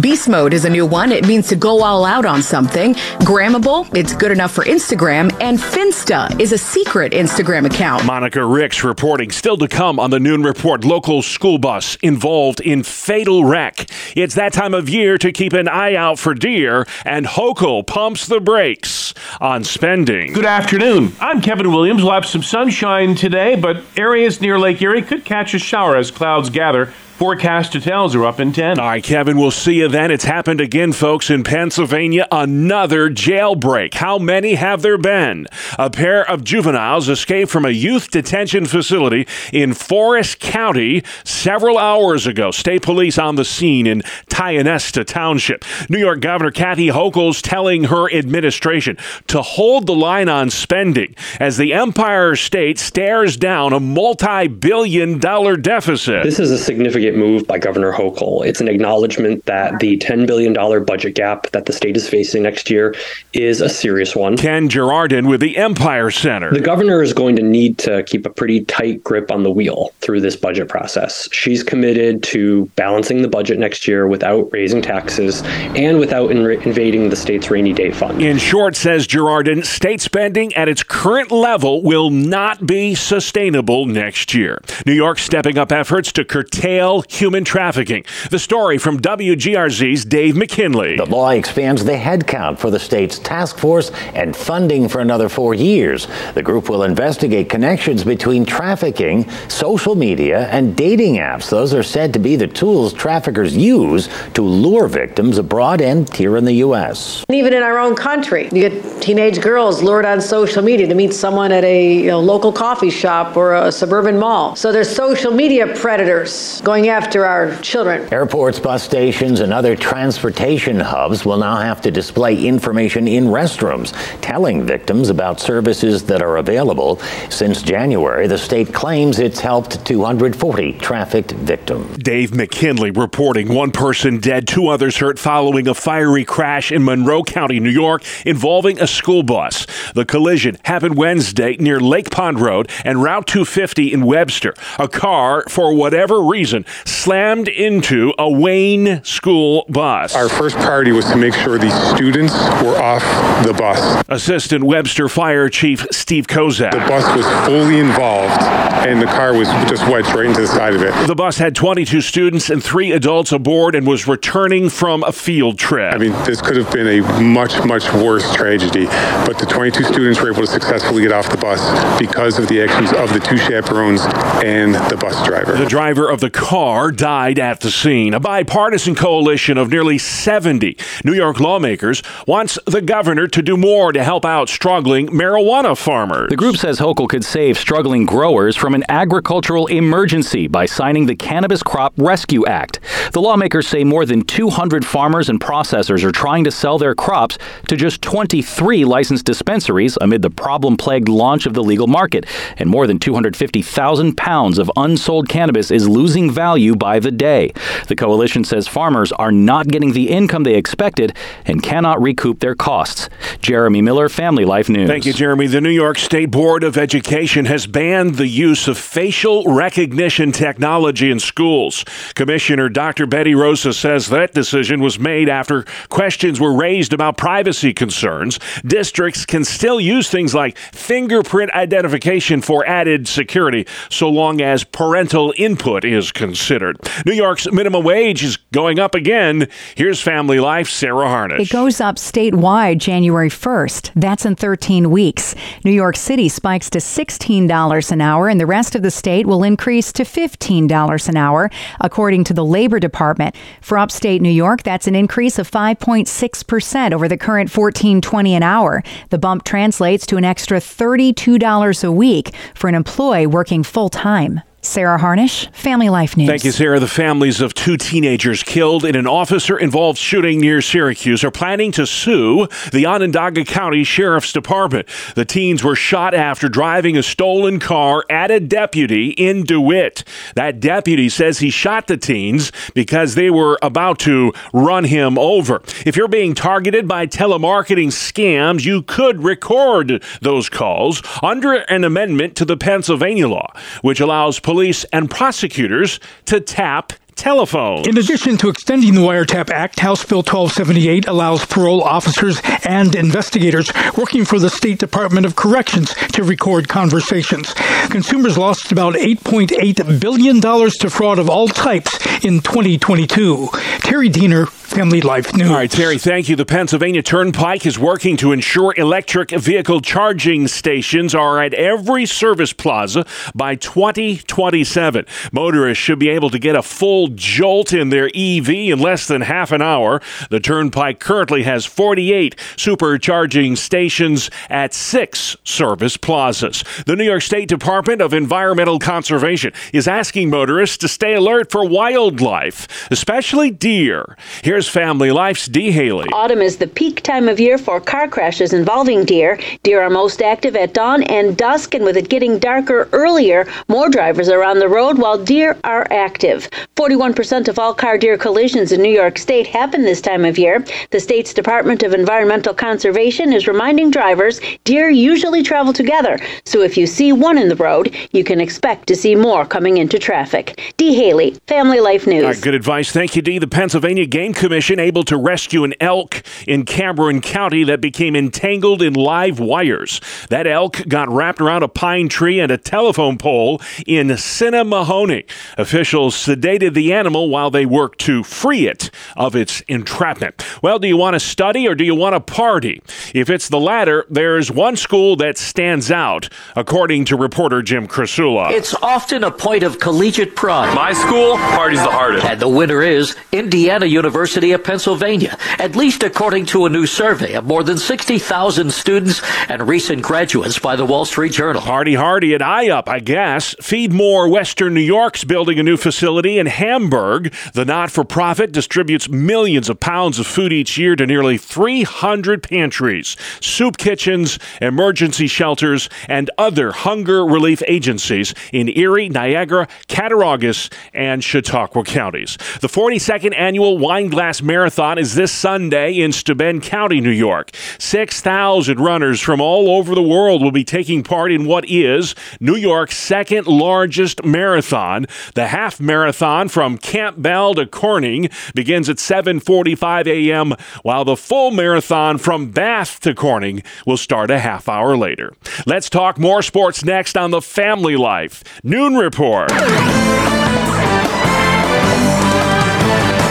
Beast 0.00 0.28
mode 0.28 0.52
is 0.52 0.64
a 0.64 0.70
new 0.70 0.86
one. 0.86 1.12
It 1.12 1.26
means 1.26 1.48
to 1.48 1.56
go 1.56 1.82
all 1.82 2.04
out 2.04 2.24
on 2.24 2.42
something. 2.42 2.94
Grammable, 3.20 3.88
it's 3.96 4.14
good 4.14 4.32
enough 4.32 4.52
for 4.52 4.64
Instagram. 4.64 5.27
And 5.40 5.58
Finsta 5.58 6.40
is 6.40 6.52
a 6.52 6.58
secret 6.58 7.12
Instagram 7.12 7.66
account. 7.66 8.04
Monica 8.04 8.44
Ricks 8.44 8.84
reporting 8.84 9.30
still 9.30 9.56
to 9.58 9.68
come 9.68 9.98
on 10.00 10.10
the 10.10 10.20
noon 10.20 10.42
report. 10.42 10.84
Local 10.84 11.22
school 11.22 11.58
bus 11.58 11.96
involved 12.02 12.60
in 12.60 12.82
fatal 12.82 13.44
wreck. 13.44 13.88
It's 14.16 14.34
that 14.34 14.52
time 14.52 14.74
of 14.74 14.88
year 14.88 15.18
to 15.18 15.32
keep 15.32 15.52
an 15.52 15.68
eye 15.68 15.94
out 15.94 16.18
for 16.18 16.34
deer, 16.34 16.86
and 17.04 17.26
Hochul 17.26 17.86
pumps 17.86 18.26
the 18.26 18.40
brakes 18.40 19.14
on 19.40 19.64
spending. 19.64 20.32
Good 20.32 20.44
afternoon. 20.46 21.12
I'm 21.20 21.40
Kevin 21.40 21.70
Williams. 21.70 22.02
We'll 22.02 22.12
have 22.12 22.26
some 22.26 22.42
sunshine 22.42 23.14
today, 23.14 23.56
but 23.56 23.82
areas 23.96 24.40
near 24.40 24.58
Lake 24.58 24.80
Erie 24.82 25.02
could 25.02 25.24
catch 25.24 25.54
a 25.54 25.58
shower 25.58 25.96
as 25.96 26.10
clouds 26.10 26.50
gather. 26.50 26.92
Forecast 27.18 27.72
details 27.72 28.14
are 28.14 28.24
up 28.24 28.38
in 28.38 28.52
10. 28.52 28.78
All 28.78 28.86
right, 28.86 29.02
Kevin, 29.02 29.38
we'll 29.38 29.50
see 29.50 29.74
you 29.74 29.88
then. 29.88 30.12
It's 30.12 30.22
happened 30.22 30.60
again, 30.60 30.92
folks, 30.92 31.30
in 31.30 31.42
Pennsylvania. 31.42 32.28
Another 32.30 33.10
jailbreak. 33.10 33.94
How 33.94 34.20
many 34.20 34.54
have 34.54 34.82
there 34.82 34.96
been? 34.96 35.48
A 35.80 35.90
pair 35.90 36.24
of 36.30 36.44
juveniles 36.44 37.08
escaped 37.08 37.50
from 37.50 37.64
a 37.64 37.70
youth 37.70 38.12
detention 38.12 38.66
facility 38.66 39.26
in 39.52 39.74
Forest 39.74 40.38
County 40.38 41.02
several 41.24 41.76
hours 41.76 42.24
ago. 42.24 42.52
State 42.52 42.82
police 42.82 43.18
on 43.18 43.34
the 43.34 43.44
scene 43.44 43.88
in 43.88 44.02
Tionesta 44.30 45.04
Township. 45.04 45.64
New 45.88 45.98
York 45.98 46.20
Governor 46.20 46.52
Kathy 46.52 46.86
Hochul's 46.86 47.42
telling 47.42 47.82
her 47.82 48.08
administration 48.08 48.96
to 49.26 49.42
hold 49.42 49.88
the 49.88 49.94
line 49.96 50.28
on 50.28 50.50
spending 50.50 51.16
as 51.40 51.56
the 51.56 51.72
Empire 51.72 52.36
State 52.36 52.78
stares 52.78 53.36
down 53.36 53.72
a 53.72 53.80
multi 53.80 54.46
billion 54.46 55.18
dollar 55.18 55.56
deficit. 55.56 56.22
This 56.22 56.38
is 56.38 56.52
a 56.52 56.58
significant 56.58 57.07
move 57.16 57.46
by 57.46 57.58
Governor 57.58 57.92
Hochul. 57.92 58.44
It's 58.44 58.60
an 58.60 58.68
acknowledgement 58.68 59.44
that 59.46 59.78
the 59.80 59.98
$10 59.98 60.26
billion 60.26 60.52
budget 60.84 61.14
gap 61.14 61.50
that 61.50 61.66
the 61.66 61.72
state 61.72 61.96
is 61.96 62.08
facing 62.08 62.42
next 62.42 62.70
year 62.70 62.94
is 63.32 63.60
a 63.60 63.68
serious 63.68 64.14
one. 64.16 64.36
Ken 64.36 64.68
Girardin 64.68 65.28
with 65.28 65.40
the 65.40 65.56
Empire 65.56 66.10
Center. 66.10 66.52
The 66.52 66.60
governor 66.60 67.02
is 67.02 67.12
going 67.12 67.36
to 67.36 67.42
need 67.42 67.78
to 67.78 68.02
keep 68.04 68.26
a 68.26 68.30
pretty 68.30 68.64
tight 68.64 69.02
grip 69.04 69.30
on 69.30 69.42
the 69.42 69.50
wheel 69.50 69.92
through 70.00 70.20
this 70.20 70.36
budget 70.36 70.68
process. 70.68 71.28
She's 71.32 71.62
committed 71.62 72.22
to 72.24 72.66
balancing 72.76 73.22
the 73.22 73.28
budget 73.28 73.58
next 73.58 73.86
year 73.86 74.06
without 74.06 74.52
raising 74.52 74.82
taxes 74.82 75.42
and 75.74 75.98
without 75.98 76.30
in- 76.30 76.38
invading 76.62 77.10
the 77.10 77.16
state's 77.16 77.50
rainy 77.50 77.72
day 77.72 77.92
fund. 77.92 78.22
In 78.22 78.38
short, 78.38 78.76
says 78.76 79.06
Girardin, 79.06 79.64
state 79.64 80.00
spending 80.00 80.54
at 80.54 80.68
its 80.68 80.82
current 80.82 81.30
level 81.30 81.82
will 81.82 82.10
not 82.10 82.66
be 82.66 82.94
sustainable 82.94 83.86
next 83.86 84.34
year. 84.34 84.60
New 84.86 84.92
York 84.92 85.18
stepping 85.18 85.58
up 85.58 85.72
efforts 85.72 86.12
to 86.12 86.24
curtail 86.24 86.97
human 87.08 87.44
trafficking. 87.44 88.04
The 88.30 88.38
story 88.38 88.78
from 88.78 89.00
WGRZ's 89.00 90.04
Dave 90.04 90.36
McKinley. 90.36 90.96
The 90.96 91.06
law 91.06 91.30
expands 91.30 91.84
the 91.84 91.92
headcount 91.92 92.58
for 92.58 92.70
the 92.70 92.78
state's 92.78 93.18
task 93.18 93.58
force 93.58 93.90
and 94.14 94.36
funding 94.36 94.88
for 94.88 95.00
another 95.00 95.28
four 95.28 95.54
years. 95.54 96.06
The 96.34 96.42
group 96.42 96.68
will 96.68 96.82
investigate 96.82 97.48
connections 97.48 98.04
between 98.04 98.44
trafficking, 98.44 99.28
social 99.48 99.94
media, 99.94 100.48
and 100.48 100.76
dating 100.76 101.16
apps. 101.16 101.50
Those 101.50 101.74
are 101.74 101.82
said 101.82 102.12
to 102.14 102.18
be 102.18 102.36
the 102.36 102.46
tools 102.46 102.92
traffickers 102.92 103.56
use 103.56 104.08
to 104.34 104.42
lure 104.42 104.88
victims 104.88 105.38
abroad 105.38 105.80
and 105.80 106.12
here 106.14 106.36
in 106.36 106.44
the 106.44 106.54
U.S. 106.54 107.24
Even 107.30 107.52
in 107.52 107.62
our 107.62 107.78
own 107.78 107.94
country, 107.94 108.44
you 108.44 108.68
get 108.68 109.02
teenage 109.02 109.40
girls 109.40 109.82
lured 109.82 110.04
on 110.04 110.20
social 110.20 110.62
media 110.62 110.86
to 110.86 110.94
meet 110.94 111.12
someone 111.12 111.52
at 111.52 111.64
a 111.64 111.94
you 111.94 112.06
know, 112.06 112.20
local 112.20 112.52
coffee 112.52 112.90
shop 112.90 113.36
or 113.36 113.54
a 113.54 113.72
suburban 113.72 114.18
mall. 114.18 114.56
So 114.56 114.72
there's 114.72 114.94
social 114.94 115.32
media 115.32 115.66
predators 115.76 116.60
going 116.62 116.87
after 116.88 117.24
our 117.24 117.54
children. 117.60 118.12
Airports, 118.12 118.58
bus 118.58 118.82
stations, 118.82 119.40
and 119.40 119.52
other 119.52 119.76
transportation 119.76 120.80
hubs 120.80 121.24
will 121.24 121.38
now 121.38 121.56
have 121.56 121.80
to 121.82 121.90
display 121.90 122.46
information 122.46 123.08
in 123.08 123.26
restrooms 123.26 123.92
telling 124.20 124.64
victims 124.64 125.08
about 125.08 125.40
services 125.40 126.04
that 126.04 126.22
are 126.22 126.36
available. 126.36 126.98
Since 127.30 127.62
January, 127.62 128.26
the 128.26 128.38
state 128.38 128.72
claims 128.72 129.18
it's 129.18 129.40
helped 129.40 129.84
240 129.84 130.72
trafficked 130.74 131.32
victims. 131.32 131.98
Dave 131.98 132.34
McKinley 132.34 132.90
reporting 132.90 133.52
one 133.54 133.70
person 133.70 134.18
dead, 134.18 134.46
two 134.46 134.68
others 134.68 134.96
hurt 134.96 135.18
following 135.18 135.68
a 135.68 135.74
fiery 135.74 136.24
crash 136.24 136.72
in 136.72 136.84
Monroe 136.84 137.22
County, 137.22 137.60
New 137.60 137.70
York, 137.70 138.02
involving 138.26 138.80
a 138.80 138.86
school 138.86 139.22
bus. 139.22 139.66
The 139.94 140.04
collision 140.04 140.58
happened 140.64 140.96
Wednesday 140.96 141.56
near 141.56 141.80
Lake 141.80 142.10
Pond 142.10 142.40
Road 142.40 142.70
and 142.84 143.02
Route 143.02 143.26
250 143.26 143.92
in 143.92 144.04
Webster. 144.04 144.54
A 144.78 144.88
car, 144.88 145.44
for 145.48 145.74
whatever 145.74 146.20
reason, 146.20 146.64
slammed 146.84 147.48
into 147.48 148.12
a 148.18 148.28
Wayne 148.28 149.02
school 149.04 149.64
bus. 149.68 150.14
Our 150.14 150.28
first 150.28 150.56
priority 150.56 150.92
was 150.92 151.06
to 151.06 151.16
make 151.16 151.34
sure 151.34 151.58
the 151.58 151.70
students 151.94 152.34
were 152.62 152.76
off 152.76 153.02
the 153.44 153.54
bus. 153.54 154.04
Assistant 154.08 154.64
Webster 154.64 155.08
Fire 155.08 155.48
Chief 155.48 155.86
Steve 155.90 156.26
Kozak. 156.26 156.72
The 156.72 156.78
bus 156.78 157.16
was 157.16 157.26
fully 157.46 157.78
involved, 157.78 158.42
and 158.86 159.00
the 159.00 159.06
car 159.06 159.34
was 159.34 159.48
just 159.68 159.86
wedged 159.88 160.08
right 160.14 160.26
into 160.26 160.40
the 160.40 160.46
side 160.46 160.74
of 160.74 160.82
it. 160.82 160.92
The 161.06 161.14
bus 161.14 161.38
had 161.38 161.54
22 161.54 162.00
students 162.00 162.50
and 162.50 162.62
three 162.62 162.92
adults 162.92 163.32
aboard 163.32 163.74
and 163.74 163.86
was 163.86 164.06
returning 164.06 164.68
from 164.68 165.02
a 165.04 165.12
field 165.12 165.58
trip. 165.58 165.94
I 165.94 165.98
mean, 165.98 166.12
this 166.24 166.40
could 166.40 166.56
have 166.56 166.70
been 166.70 166.86
a 166.86 167.22
much, 167.22 167.64
much 167.64 167.92
worse 167.94 168.34
tragedy, 168.34 168.86
but 169.26 169.38
the 169.38 169.46
22 169.46 169.84
students 169.84 170.20
were 170.20 170.30
able 170.30 170.42
to 170.42 170.46
successfully 170.46 171.02
get 171.02 171.12
off 171.12 171.30
the 171.30 171.36
bus 171.36 171.60
because 171.98 172.38
of 172.38 172.48
the 172.48 172.62
actions 172.62 172.92
of 172.92 173.12
the 173.12 173.20
two 173.20 173.36
chaperones 173.36 174.02
and 174.44 174.74
the 174.74 174.96
bus 174.96 175.26
driver. 175.26 175.56
The 175.56 175.66
driver 175.66 176.08
of 176.08 176.20
the 176.20 176.30
car 176.30 176.57
car 176.58 176.90
died 176.90 177.38
at 177.38 177.60
the 177.60 177.70
scene. 177.70 178.12
A 178.12 178.18
bipartisan 178.18 178.96
coalition 178.96 179.56
of 179.58 179.70
nearly 179.70 179.96
70 179.96 180.76
New 181.04 181.12
York 181.12 181.38
lawmakers 181.38 182.02
wants 182.26 182.58
the 182.66 182.82
governor 182.82 183.28
to 183.28 183.42
do 183.42 183.56
more 183.56 183.92
to 183.92 184.02
help 184.02 184.24
out 184.24 184.48
struggling 184.48 185.06
marijuana 185.06 185.78
farmers. 185.78 186.28
The 186.30 186.36
group 186.36 186.56
says 186.56 186.80
Hochul 186.80 187.08
could 187.08 187.24
save 187.24 187.56
struggling 187.56 188.06
growers 188.06 188.56
from 188.56 188.74
an 188.74 188.82
agricultural 188.88 189.68
emergency 189.68 190.48
by 190.48 190.66
signing 190.66 191.06
the 191.06 191.14
Cannabis 191.14 191.62
Crop 191.62 191.94
Rescue 191.96 192.44
Act. 192.46 192.80
The 193.12 193.20
lawmakers 193.20 193.68
say 193.68 193.84
more 193.84 194.04
than 194.04 194.22
200 194.22 194.84
farmers 194.84 195.28
and 195.28 195.40
processors 195.40 196.02
are 196.02 196.10
trying 196.10 196.42
to 196.42 196.50
sell 196.50 196.76
their 196.76 196.96
crops 196.96 197.38
to 197.68 197.76
just 197.76 198.02
23 198.02 198.84
licensed 198.84 199.24
dispensaries 199.24 199.96
amid 200.00 200.22
the 200.22 200.30
problem 200.30 200.76
plagued 200.76 201.08
launch 201.08 201.46
of 201.46 201.54
the 201.54 201.62
legal 201.62 201.86
market, 201.86 202.26
and 202.56 202.68
more 202.68 202.88
than 202.88 202.98
250,000 202.98 204.16
pounds 204.16 204.58
of 204.58 204.68
unsold 204.76 205.28
cannabis 205.28 205.70
is 205.70 205.88
losing 205.88 206.28
value 206.28 206.47
by 206.56 206.98
the 206.98 207.10
day. 207.10 207.52
The 207.88 207.96
coalition 207.96 208.44
says 208.44 208.66
farmers 208.66 209.12
are 209.12 209.32
not 209.32 209.68
getting 209.68 209.92
the 209.92 210.08
income 210.08 210.44
they 210.44 210.54
expected 210.54 211.14
and 211.44 211.62
cannot 211.62 212.00
recoup 212.00 212.40
their 212.40 212.54
costs. 212.54 213.08
Jeremy 213.40 213.82
Miller, 213.82 214.08
Family 214.08 214.44
Life 214.44 214.68
News. 214.68 214.88
Thank 214.88 215.06
you, 215.06 215.12
Jeremy. 215.12 215.46
The 215.46 215.60
New 215.60 215.70
York 215.70 215.98
State 215.98 216.30
Board 216.30 216.64
of 216.64 216.76
Education 216.76 217.44
has 217.46 217.66
banned 217.66 218.14
the 218.14 218.26
use 218.28 218.68
of 218.68 218.78
facial 218.78 219.44
recognition 219.44 220.32
technology 220.32 221.10
in 221.10 221.20
schools. 221.20 221.84
Commissioner 222.14 222.68
Dr. 222.68 223.06
Betty 223.06 223.34
Rosa 223.34 223.72
says 223.72 224.08
that 224.08 224.32
decision 224.32 224.80
was 224.80 224.98
made 224.98 225.28
after 225.28 225.64
questions 225.88 226.40
were 226.40 226.54
raised 226.54 226.92
about 226.92 227.16
privacy 227.16 227.74
concerns. 227.74 228.38
Districts 228.64 229.26
can 229.26 229.44
still 229.44 229.80
use 229.80 230.10
things 230.10 230.34
like 230.34 230.56
fingerprint 230.56 231.50
identification 231.52 232.40
for 232.40 232.66
added 232.66 233.06
security, 233.08 233.66
so 233.90 234.08
long 234.08 234.40
as 234.40 234.64
parental 234.64 235.34
input 235.36 235.84
is 235.84 236.12
considered. 236.38 236.78
New 237.04 237.12
York's 237.12 237.50
minimum 237.50 237.84
wage 237.84 238.22
is 238.22 238.36
going 238.52 238.78
up 238.78 238.94
again. 238.94 239.48
Here's 239.74 240.00
Family 240.00 240.38
Life, 240.38 240.68
Sarah 240.68 241.08
Harnish. 241.08 241.40
It 241.40 241.52
goes 241.52 241.80
up 241.80 241.96
statewide 241.96 242.78
January 242.78 243.28
1st. 243.28 243.90
That's 243.96 244.24
in 244.24 244.36
13 244.36 244.90
weeks. 244.90 245.34
New 245.64 245.72
York 245.72 245.96
City 245.96 246.28
spikes 246.28 246.70
to 246.70 246.78
$16 246.78 247.92
an 247.92 248.00
hour, 248.00 248.28
and 248.28 248.40
the 248.40 248.46
rest 248.46 248.74
of 248.76 248.82
the 248.82 248.90
state 248.90 249.26
will 249.26 249.42
increase 249.42 249.92
to 249.94 250.04
$15 250.04 251.08
an 251.08 251.16
hour, 251.16 251.50
according 251.80 252.24
to 252.24 252.34
the 252.34 252.44
Labor 252.44 252.78
Department. 252.78 253.34
For 253.60 253.76
upstate 253.76 254.22
New 254.22 254.30
York, 254.30 254.62
that's 254.62 254.86
an 254.86 254.94
increase 254.94 255.38
of 255.38 255.50
5.6% 255.50 256.92
over 256.92 257.08
the 257.08 257.18
current 257.18 257.50
$14.20 257.50 258.30
an 258.30 258.42
hour. 258.44 258.82
The 259.10 259.18
bump 259.18 259.44
translates 259.44 260.06
to 260.06 260.16
an 260.16 260.24
extra 260.24 260.58
$32 260.58 261.84
a 261.84 261.92
week 261.92 262.32
for 262.54 262.68
an 262.68 262.74
employee 262.74 263.26
working 263.26 263.64
full 263.64 263.88
time. 263.88 264.40
Sarah 264.68 264.98
Harnish, 264.98 265.48
Family 265.52 265.88
Life 265.88 266.14
News. 266.14 266.28
Thank 266.28 266.44
you, 266.44 266.52
Sarah. 266.52 266.78
The 266.78 266.86
families 266.86 267.40
of 267.40 267.54
two 267.54 267.78
teenagers 267.78 268.42
killed 268.42 268.84
in 268.84 268.96
an 268.96 269.06
officer 269.06 269.58
involved 269.58 269.98
shooting 269.98 270.40
near 270.40 270.60
Syracuse 270.60 271.24
are 271.24 271.30
planning 271.30 271.72
to 271.72 271.86
sue 271.86 272.46
the 272.70 272.84
Onondaga 272.84 273.46
County 273.46 273.82
Sheriff's 273.82 274.30
Department. 274.30 274.86
The 275.14 275.24
teens 275.24 275.64
were 275.64 275.74
shot 275.74 276.12
after 276.12 276.50
driving 276.50 276.98
a 276.98 277.02
stolen 277.02 277.60
car 277.60 278.04
at 278.10 278.30
a 278.30 278.40
deputy 278.40 279.10
in 279.10 279.44
DeWitt. 279.44 280.04
That 280.34 280.60
deputy 280.60 281.08
says 281.08 281.38
he 281.38 281.48
shot 281.48 281.86
the 281.86 281.96
teens 281.96 282.52
because 282.74 283.14
they 283.14 283.30
were 283.30 283.58
about 283.62 283.98
to 284.00 284.34
run 284.52 284.84
him 284.84 285.18
over. 285.18 285.62
If 285.86 285.96
you're 285.96 286.08
being 286.08 286.34
targeted 286.34 286.86
by 286.86 287.06
telemarketing 287.06 287.88
scams, 287.88 288.66
you 288.66 288.82
could 288.82 289.24
record 289.24 290.02
those 290.20 290.50
calls 290.50 291.02
under 291.22 291.54
an 291.54 291.84
amendment 291.84 292.36
to 292.36 292.44
the 292.44 292.58
Pennsylvania 292.58 293.28
law, 293.28 293.50
which 293.80 294.00
allows 294.00 294.38
police 294.38 294.58
and 294.92 295.10
prosecutors 295.10 296.00
to 296.26 296.40
tap 296.40 296.92
telephones. 297.18 297.86
In 297.86 297.98
addition 297.98 298.36
to 298.38 298.48
extending 298.48 298.94
the 298.94 299.00
Wiretap 299.00 299.50
Act, 299.50 299.80
House 299.80 300.04
Bill 300.04 300.18
1278 300.18 301.06
allows 301.06 301.44
parole 301.44 301.82
officers 301.82 302.40
and 302.64 302.94
investigators 302.94 303.70
working 303.96 304.24
for 304.24 304.38
the 304.38 304.48
State 304.48 304.78
Department 304.78 305.26
of 305.26 305.36
Corrections 305.36 305.94
to 306.12 306.22
record 306.22 306.68
conversations. 306.68 307.52
Consumers 307.90 308.38
lost 308.38 308.72
about 308.72 308.94
$8.8 308.94 310.00
billion 310.00 310.40
to 310.40 310.90
fraud 310.90 311.18
of 311.18 311.28
all 311.28 311.48
types 311.48 311.98
in 312.24 312.40
2022. 312.40 313.48
Terry 313.80 314.08
Diener, 314.08 314.46
Family 314.46 315.00
Life 315.00 315.34
News. 315.34 315.50
All 315.50 315.56
right, 315.56 315.70
Terry, 315.70 315.98
thank 315.98 316.28
you. 316.28 316.36
The 316.36 316.46
Pennsylvania 316.46 317.02
Turnpike 317.02 317.66
is 317.66 317.78
working 317.78 318.16
to 318.18 318.32
ensure 318.32 318.74
electric 318.76 319.30
vehicle 319.30 319.80
charging 319.80 320.46
stations 320.46 321.14
are 321.14 321.42
at 321.42 321.54
every 321.54 322.06
service 322.06 322.52
plaza 322.52 323.06
by 323.34 323.54
2027. 323.56 325.06
Motorists 325.32 325.82
should 325.82 325.98
be 325.98 326.10
able 326.10 326.30
to 326.30 326.38
get 326.38 326.54
a 326.54 326.62
full 326.62 327.07
jolt 327.14 327.72
in 327.72 327.90
their 327.90 328.10
EV 328.14 328.48
in 328.48 328.78
less 328.78 329.06
than 329.06 329.22
half 329.22 329.52
an 329.52 329.62
hour. 329.62 330.00
The 330.30 330.40
Turnpike 330.40 331.00
currently 331.00 331.42
has 331.44 331.66
48 331.66 332.36
supercharging 332.56 333.56
stations 333.56 334.30
at 334.48 334.74
six 334.74 335.36
service 335.44 335.96
plazas. 335.96 336.64
The 336.86 336.96
New 336.96 337.04
York 337.04 337.22
State 337.22 337.48
Department 337.48 338.00
of 338.00 338.12
Environmental 338.12 338.78
Conservation 338.78 339.52
is 339.72 339.88
asking 339.88 340.30
motorists 340.30 340.76
to 340.78 340.88
stay 340.88 341.14
alert 341.14 341.50
for 341.50 341.66
wildlife, 341.66 342.88
especially 342.90 343.50
deer. 343.50 344.16
Here's 344.42 344.68
Family 344.68 345.10
Life's 345.10 345.46
Dee 345.46 345.70
Haley. 345.70 346.08
Autumn 346.12 346.42
is 346.42 346.56
the 346.56 346.66
peak 346.66 347.02
time 347.02 347.28
of 347.28 347.40
year 347.40 347.58
for 347.58 347.80
car 347.80 348.08
crashes 348.08 348.52
involving 348.52 349.04
deer. 349.04 349.38
Deer 349.62 349.82
are 349.82 349.90
most 349.90 350.22
active 350.22 350.56
at 350.56 350.74
dawn 350.74 351.02
and 351.04 351.36
dusk, 351.36 351.74
and 351.74 351.84
with 351.84 351.96
it 351.96 352.08
getting 352.08 352.38
darker 352.38 352.88
earlier, 352.92 353.46
more 353.68 353.88
drivers 353.88 354.28
are 354.28 354.44
on 354.44 354.58
the 354.58 354.68
road 354.68 354.98
while 354.98 355.22
deer 355.22 355.56
are 355.64 355.86
active. 355.90 356.48
41% 356.76 356.97
of 356.98 357.58
all 357.58 357.74
car 357.74 357.96
deer 357.96 358.18
collisions 358.18 358.72
in 358.72 358.82
New 358.82 358.92
York 358.92 359.18
State 359.18 359.46
happen 359.46 359.82
this 359.82 360.00
time 360.00 360.24
of 360.24 360.36
year. 360.36 360.64
The 360.90 360.98
state's 360.98 361.32
Department 361.32 361.82
of 361.84 361.94
Environmental 361.94 362.52
Conservation 362.52 363.32
is 363.32 363.46
reminding 363.46 363.90
drivers 363.90 364.40
deer 364.64 364.90
usually 364.90 365.42
travel 365.42 365.72
together, 365.72 366.18
so 366.44 366.60
if 366.60 366.76
you 366.76 366.86
see 366.86 367.12
one 367.12 367.38
in 367.38 367.48
the 367.48 367.56
road, 367.56 367.94
you 368.10 368.24
can 368.24 368.40
expect 368.40 368.88
to 368.88 368.96
see 368.96 369.14
more 369.14 369.46
coming 369.46 369.78
into 369.78 369.98
traffic. 369.98 370.74
Dee 370.76 370.94
Haley, 370.94 371.36
Family 371.46 371.78
Life 371.78 372.06
News. 372.06 372.24
Right, 372.24 372.40
good 372.40 372.54
advice. 372.54 372.90
Thank 372.90 373.14
you, 373.14 373.22
Dee. 373.22 373.38
The 373.38 373.46
Pennsylvania 373.46 374.06
Game 374.06 374.34
Commission 374.34 374.80
able 374.80 375.04
to 375.04 375.16
rescue 375.16 375.62
an 375.62 375.74
elk 375.80 376.22
in 376.46 376.64
Cameron 376.64 377.20
County 377.20 377.62
that 377.64 377.80
became 377.80 378.16
entangled 378.16 378.82
in 378.82 378.94
live 378.94 379.38
wires. 379.38 380.00
That 380.30 380.48
elk 380.48 380.86
got 380.88 381.08
wrapped 381.08 381.40
around 381.40 381.62
a 381.62 381.68
pine 381.68 382.08
tree 382.08 382.40
and 382.40 382.50
a 382.50 382.58
telephone 382.58 383.18
pole 383.18 383.62
in 383.86 384.08
Sinnemahoning. 384.08 385.30
Officials 385.56 386.16
sedated 386.16 386.74
the 386.74 386.87
animal 386.92 387.28
while 387.28 387.50
they 387.50 387.66
work 387.66 387.96
to 387.98 388.22
free 388.22 388.66
it 388.66 388.90
of 389.16 389.34
its 389.34 389.60
entrapment. 389.68 390.44
Well, 390.62 390.78
do 390.78 390.88
you 390.88 390.96
want 390.96 391.14
to 391.14 391.20
study 391.20 391.66
or 391.68 391.74
do 391.74 391.84
you 391.84 391.94
want 391.94 392.14
to 392.14 392.20
party? 392.20 392.82
If 393.14 393.30
it's 393.30 393.48
the 393.48 393.60
latter, 393.60 394.04
there's 394.08 394.50
one 394.50 394.76
school 394.76 395.16
that 395.16 395.38
stands 395.38 395.90
out, 395.90 396.28
according 396.56 397.06
to 397.06 397.16
reporter 397.16 397.62
Jim 397.62 397.86
Krasula. 397.88 398.50
It's 398.52 398.74
often 398.74 399.24
a 399.24 399.30
point 399.30 399.62
of 399.62 399.78
collegiate 399.78 400.36
pride. 400.36 400.74
My 400.74 400.92
school 400.92 401.36
parties 401.36 401.82
the 401.82 401.90
hardest. 401.90 402.26
And 402.26 402.40
the 402.40 402.48
winner 402.48 402.82
is 402.82 403.16
Indiana 403.32 403.86
University 403.86 404.52
of 404.52 404.64
Pennsylvania, 404.64 405.36
at 405.58 405.76
least 405.76 406.02
according 406.02 406.46
to 406.46 406.66
a 406.66 406.68
new 406.68 406.86
survey 406.86 407.34
of 407.34 407.44
more 407.44 407.62
than 407.62 407.78
60,000 407.78 408.72
students 408.72 409.22
and 409.48 409.66
recent 409.68 410.02
graduates 410.02 410.58
by 410.58 410.76
the 410.76 410.84
Wall 410.84 411.04
Street 411.04 411.32
Journal. 411.32 411.62
Party 411.62 411.94
hardy 411.94 412.34
at 412.34 412.40
IUP, 412.40 412.88
I 412.88 413.00
guess. 413.00 413.54
Feed 413.60 413.92
More 413.92 414.28
Western 414.28 414.74
New 414.74 414.80
York's 414.80 415.24
building 415.24 415.58
a 415.58 415.62
new 415.62 415.76
facility 415.76 416.38
in 416.38 416.46
Hamburg. 416.78 417.34
The 417.54 417.64
not 417.64 417.90
for 417.90 418.04
profit 418.04 418.52
distributes 418.52 419.08
millions 419.08 419.68
of 419.68 419.80
pounds 419.80 420.20
of 420.20 420.28
food 420.28 420.52
each 420.52 420.78
year 420.78 420.94
to 420.94 421.06
nearly 421.06 421.36
300 421.36 422.40
pantries, 422.40 423.16
soup 423.40 423.78
kitchens, 423.78 424.38
emergency 424.60 425.26
shelters, 425.26 425.88
and 426.08 426.30
other 426.38 426.70
hunger 426.70 427.26
relief 427.26 427.64
agencies 427.66 428.32
in 428.52 428.68
Erie, 428.78 429.08
Niagara, 429.08 429.66
Cattaraugus, 429.88 430.70
and 430.94 431.24
Chautauqua 431.24 431.82
counties. 431.82 432.36
The 432.60 432.68
42nd 432.68 433.36
annual 433.36 433.76
Wineglass 433.78 434.40
Marathon 434.40 434.98
is 434.98 435.16
this 435.16 435.32
Sunday 435.32 435.98
in 435.98 436.12
Steuben 436.12 436.60
County, 436.60 437.00
New 437.00 437.10
York. 437.10 437.50
6,000 437.80 438.78
runners 438.78 439.20
from 439.20 439.40
all 439.40 439.68
over 439.68 439.96
the 439.96 440.02
world 440.02 440.42
will 440.42 440.52
be 440.52 440.62
taking 440.62 441.02
part 441.02 441.32
in 441.32 441.44
what 441.44 441.68
is 441.68 442.14
New 442.38 442.54
York's 442.54 442.96
second 442.96 443.48
largest 443.48 444.24
marathon. 444.24 445.06
The 445.34 445.48
half 445.48 445.80
marathon 445.80 446.48
from 446.48 446.67
Campbell 446.76 447.54
to 447.54 447.64
Corning 447.64 448.28
begins 448.54 448.88
at 448.90 448.96
7:45 448.96 450.06
a.m., 450.06 450.54
while 450.82 451.04
the 451.04 451.16
full 451.16 451.50
marathon 451.50 452.18
from 452.18 452.50
Bath 452.50 453.00
to 453.00 453.14
Corning 453.14 453.62
will 453.86 453.96
start 453.96 454.30
a 454.30 454.40
half 454.40 454.68
hour 454.68 454.96
later. 454.96 455.32
Let's 455.64 455.88
talk 455.88 456.18
more 456.18 456.42
sports 456.42 456.84
next 456.84 457.16
on 457.16 457.30
the 457.30 457.40
Family 457.40 457.96
Life 457.96 458.42
Noon 458.62 458.96
Report. 458.96 459.50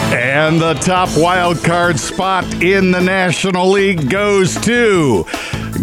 And 0.10 0.62
the 0.62 0.76
top 0.76 1.10
wild 1.18 1.64
card 1.64 2.00
spot 2.00 2.46
in 2.64 2.92
the 2.92 3.02
National 3.02 3.70
League 3.70 4.10
goes 4.10 4.56
to 4.62 5.26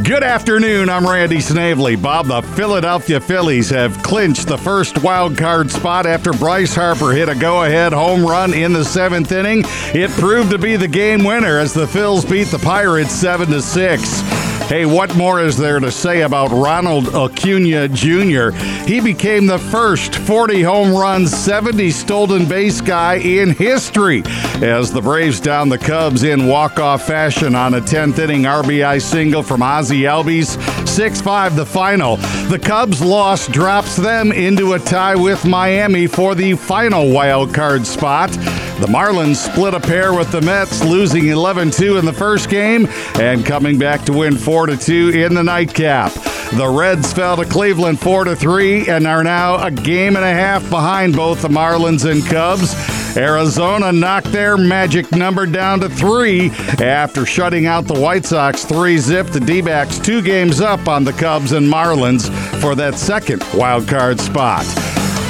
Good 0.02 0.24
afternoon. 0.24 0.88
I'm 0.88 1.06
Randy 1.06 1.40
Snavely. 1.40 1.94
Bob, 1.94 2.26
the 2.26 2.42
Philadelphia 2.42 3.20
Phillies 3.20 3.70
have 3.70 4.02
clinched 4.02 4.48
the 4.48 4.58
first 4.58 5.00
wild 5.04 5.38
card 5.38 5.70
spot 5.70 6.04
after 6.04 6.32
Bryce 6.32 6.74
Harper 6.74 7.12
hit 7.12 7.28
a 7.28 7.34
go 7.34 7.62
ahead 7.62 7.92
home 7.92 8.24
run 8.24 8.52
in 8.54 8.72
the 8.72 8.84
seventh 8.84 9.30
inning. 9.30 9.62
It 9.94 10.10
proved 10.12 10.50
to 10.50 10.58
be 10.58 10.74
the 10.74 10.88
game 10.88 11.22
winner 11.22 11.58
as 11.58 11.72
the 11.72 11.86
Phils 11.86 12.28
beat 12.28 12.48
the 12.48 12.58
Pirates 12.58 13.12
7 13.12 13.48
to 13.50 13.62
6. 13.62 14.44
Hey, 14.68 14.86
what 14.86 15.14
more 15.14 15.42
is 15.42 15.58
there 15.58 15.78
to 15.78 15.92
say 15.92 16.22
about 16.22 16.50
Ronald 16.50 17.14
Acuna 17.14 17.86
Jr.? 17.86 18.50
He 18.86 18.98
became 18.98 19.44
the 19.46 19.58
first 19.58 20.14
40 20.14 20.62
home 20.62 20.94
run, 20.94 21.26
70 21.26 21.90
stolen 21.90 22.48
base 22.48 22.80
guy 22.80 23.16
in 23.16 23.50
history 23.50 24.22
as 24.62 24.90
the 24.90 25.02
Braves 25.02 25.38
down 25.38 25.68
the 25.68 25.76
Cubs 25.76 26.22
in 26.22 26.46
walk-off 26.46 27.06
fashion 27.06 27.54
on 27.54 27.74
a 27.74 27.80
10th 27.80 28.18
inning 28.18 28.44
RBI 28.44 29.02
single 29.02 29.42
from 29.42 29.60
Ozzie 29.84 30.04
Albies. 30.04 30.56
6-5 30.86 31.56
the 31.56 31.66
final. 31.66 32.16
The 32.48 32.58
Cubs 32.58 33.02
loss 33.02 33.46
drops 33.48 33.96
them 33.96 34.32
into 34.32 34.72
a 34.72 34.78
tie 34.78 35.14
with 35.14 35.44
Miami 35.44 36.06
for 36.06 36.34
the 36.34 36.54
final 36.54 37.12
wild 37.12 37.52
card 37.52 37.86
spot. 37.86 38.30
The 38.30 38.86
Marlins 38.88 39.36
split 39.36 39.74
a 39.74 39.80
pair 39.80 40.14
with 40.14 40.32
the 40.32 40.40
Mets, 40.40 40.82
losing 40.82 41.24
11-2 41.24 41.98
in 41.98 42.06
the 42.06 42.14
first 42.14 42.48
game 42.48 42.86
and 43.16 43.44
coming 43.44 43.78
back 43.78 44.06
to 44.06 44.14
win 44.14 44.32
4-2 44.36 45.26
in 45.26 45.34
the 45.34 45.44
nightcap. 45.44 46.14
The 46.54 46.66
Reds 46.66 47.12
fell 47.12 47.36
to 47.36 47.44
Cleveland 47.44 48.00
4 48.00 48.34
3 48.34 48.88
and 48.88 49.06
are 49.06 49.22
now 49.22 49.62
a 49.62 49.70
game 49.70 50.16
and 50.16 50.24
a 50.24 50.32
half 50.32 50.62
behind 50.70 51.14
both 51.14 51.42
the 51.42 51.48
Marlins 51.48 52.10
and 52.10 52.24
Cubs. 52.24 52.72
Arizona 53.16 53.92
knocked 53.92 54.32
their 54.32 54.56
magic 54.56 55.12
number 55.12 55.46
down 55.46 55.80
to 55.80 55.88
three 55.88 56.50
after 56.80 57.24
shutting 57.24 57.66
out 57.66 57.84
the 57.86 57.98
White 57.98 58.24
Sox 58.24 58.64
three 58.64 58.98
zip. 58.98 59.28
The 59.28 59.40
D 59.40 59.60
backs 59.60 59.98
two 59.98 60.22
games 60.22 60.60
up 60.60 60.88
on 60.88 61.04
the 61.04 61.12
Cubs 61.12 61.52
and 61.52 61.66
Marlins 61.66 62.28
for 62.60 62.74
that 62.74 62.96
second 62.96 63.44
wild 63.54 63.88
card 63.88 64.20
spot. 64.20 64.64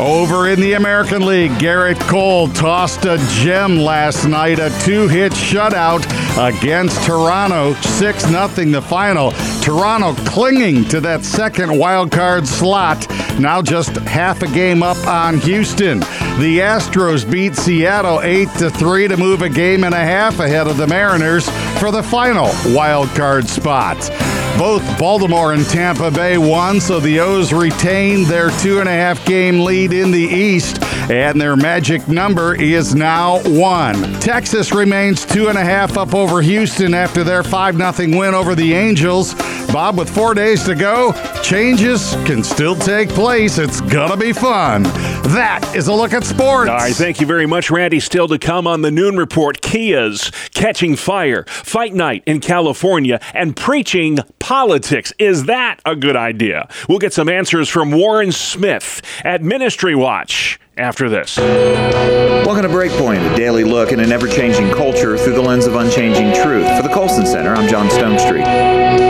Over 0.01 0.49
in 0.49 0.61
the 0.61 0.73
American 0.73 1.25
League, 1.25 1.53
Gerrit 1.53 2.01
Cole 2.09 2.49
tossed 2.49 3.05
a 3.05 3.17
gem 3.31 3.79
last 3.79 4.27
night, 4.27 4.59
a 4.59 4.69
two 4.85 5.07
hit 5.07 5.31
shutout 5.33 6.05
against 6.37 7.01
Toronto, 7.05 7.75
6 7.75 8.25
0 8.25 8.49
the 8.73 8.83
final. 8.83 9.31
Toronto 9.63 10.15
clinging 10.29 10.85
to 10.87 11.01
that 11.01 11.25
second 11.25 11.79
wild 11.79 12.11
card 12.11 12.47
slot, 12.49 13.09
now 13.39 13.63
just 13.63 13.97
half 13.99 14.43
a 14.43 14.49
game 14.49 14.83
up 14.83 14.99
on 15.07 15.39
Houston. 15.39 16.01
The 16.01 16.59
Astros 16.59 17.31
beat 17.31 17.55
Seattle 17.55 18.21
8 18.21 18.49
to 18.59 18.71
3 18.71 19.07
to 19.09 19.17
move 19.17 19.43
a 19.43 19.49
game 19.49 19.85
and 19.85 19.95
a 19.95 20.05
half 20.05 20.41
ahead 20.41 20.67
of 20.67 20.77
the 20.77 20.89
Mariners 20.89 21.49
for 21.79 21.93
the 21.93 22.03
final 22.03 22.51
wild 22.75 23.09
card 23.11 23.49
spot. 23.49 24.11
Both 24.59 24.99
Baltimore 25.01 25.53
and 25.53 25.67
Tampa 25.67 26.13
Bay 26.13 26.39
won, 26.39 26.81
so 26.81 27.01
the 27.01 27.19
O's 27.19 27.53
retained 27.53 28.27
their 28.27 28.51
two 28.61 28.79
and 28.79 28.89
a 28.89 28.93
half 28.93 29.25
game 29.27 29.61
lead 29.61 29.93
in 29.93 30.13
the 30.13 30.21
East, 30.21 30.79
and 31.11 31.39
their 31.39 31.55
magic 31.55 32.09
number 32.09 32.55
is 32.55 32.95
now 32.95 33.43
one. 33.43 33.95
Texas 34.21 34.73
remains 34.73 35.27
two 35.27 35.49
and 35.49 35.59
a 35.59 35.65
half 35.65 35.99
up 35.99 36.15
over 36.15 36.41
Houston 36.41 36.95
after 36.95 37.23
their 37.23 37.43
5 37.43 37.77
0 37.77 38.19
win 38.19 38.35
over 38.35 38.55
the 38.55 38.73
Angels. 38.73 39.35
Bob, 39.73 39.99
with 39.99 40.09
four 40.09 40.35
days 40.35 40.65
to 40.65 40.75
go, 40.75 41.13
changes 41.43 42.15
can 42.25 42.43
still 42.43 42.75
take 42.75 43.09
place. 43.11 43.59
It's 43.59 43.81
gonna 43.83 44.17
be 44.17 44.33
fun. 44.33 44.85
That 45.35 45.73
is 45.75 45.89
a 45.89 45.93
look 45.93 46.13
at 46.13 46.25
sports. 46.25 46.71
All 46.71 46.77
right, 46.77 46.95
thank 46.95 47.21
you 47.21 47.27
very 47.27 47.47
much, 47.47 47.71
Randy. 47.71 48.01
Still 48.01 48.29
to 48.29 48.39
come 48.39 48.67
on 48.67 48.83
the 48.83 48.91
noon 48.91 49.17
report 49.17 49.61
Kia's 49.61 50.31
catching 50.55 50.97
fire, 50.97 51.45
fight 51.49 51.93
night 51.93 52.23
in 52.27 52.41
California, 52.41 53.21
and 53.35 53.57
preaching 53.57 54.19
politics. 54.39 55.13
Is 55.19 55.47
that 55.47 55.81
a 55.85 55.97
good 55.97 56.17
idea? 56.17 56.69
We'll 56.89 56.99
get 56.99 57.13
some 57.13 57.29
answers 57.29 57.69
from 57.69 57.91
Warren 57.91 58.33
Smith 58.33 59.03
at 59.25 59.43
Ministry 59.43 59.95
Watch 59.95 60.59
after 60.77 61.09
this. 61.09 61.37
Welcome 61.37 62.63
to 62.63 62.69
Breakpoint, 62.69 63.33
a 63.33 63.37
daily 63.37 63.65
look 63.65 63.93
at 63.93 64.01
an 64.01 64.13
ever 64.13 64.29
changing 64.29 64.71
culture 64.71 65.17
through 65.17 65.35
the 65.35 65.43
lens 65.43 65.67
of 65.67 65.75
unchanging 65.75 66.35
truth. 66.43 66.67
For 66.77 66.83
the 66.83 66.93
Colson 66.93 67.27
Center, 67.27 67.55
I'm 67.55 67.69
John 67.69 67.89
Stonestreet 67.89 69.04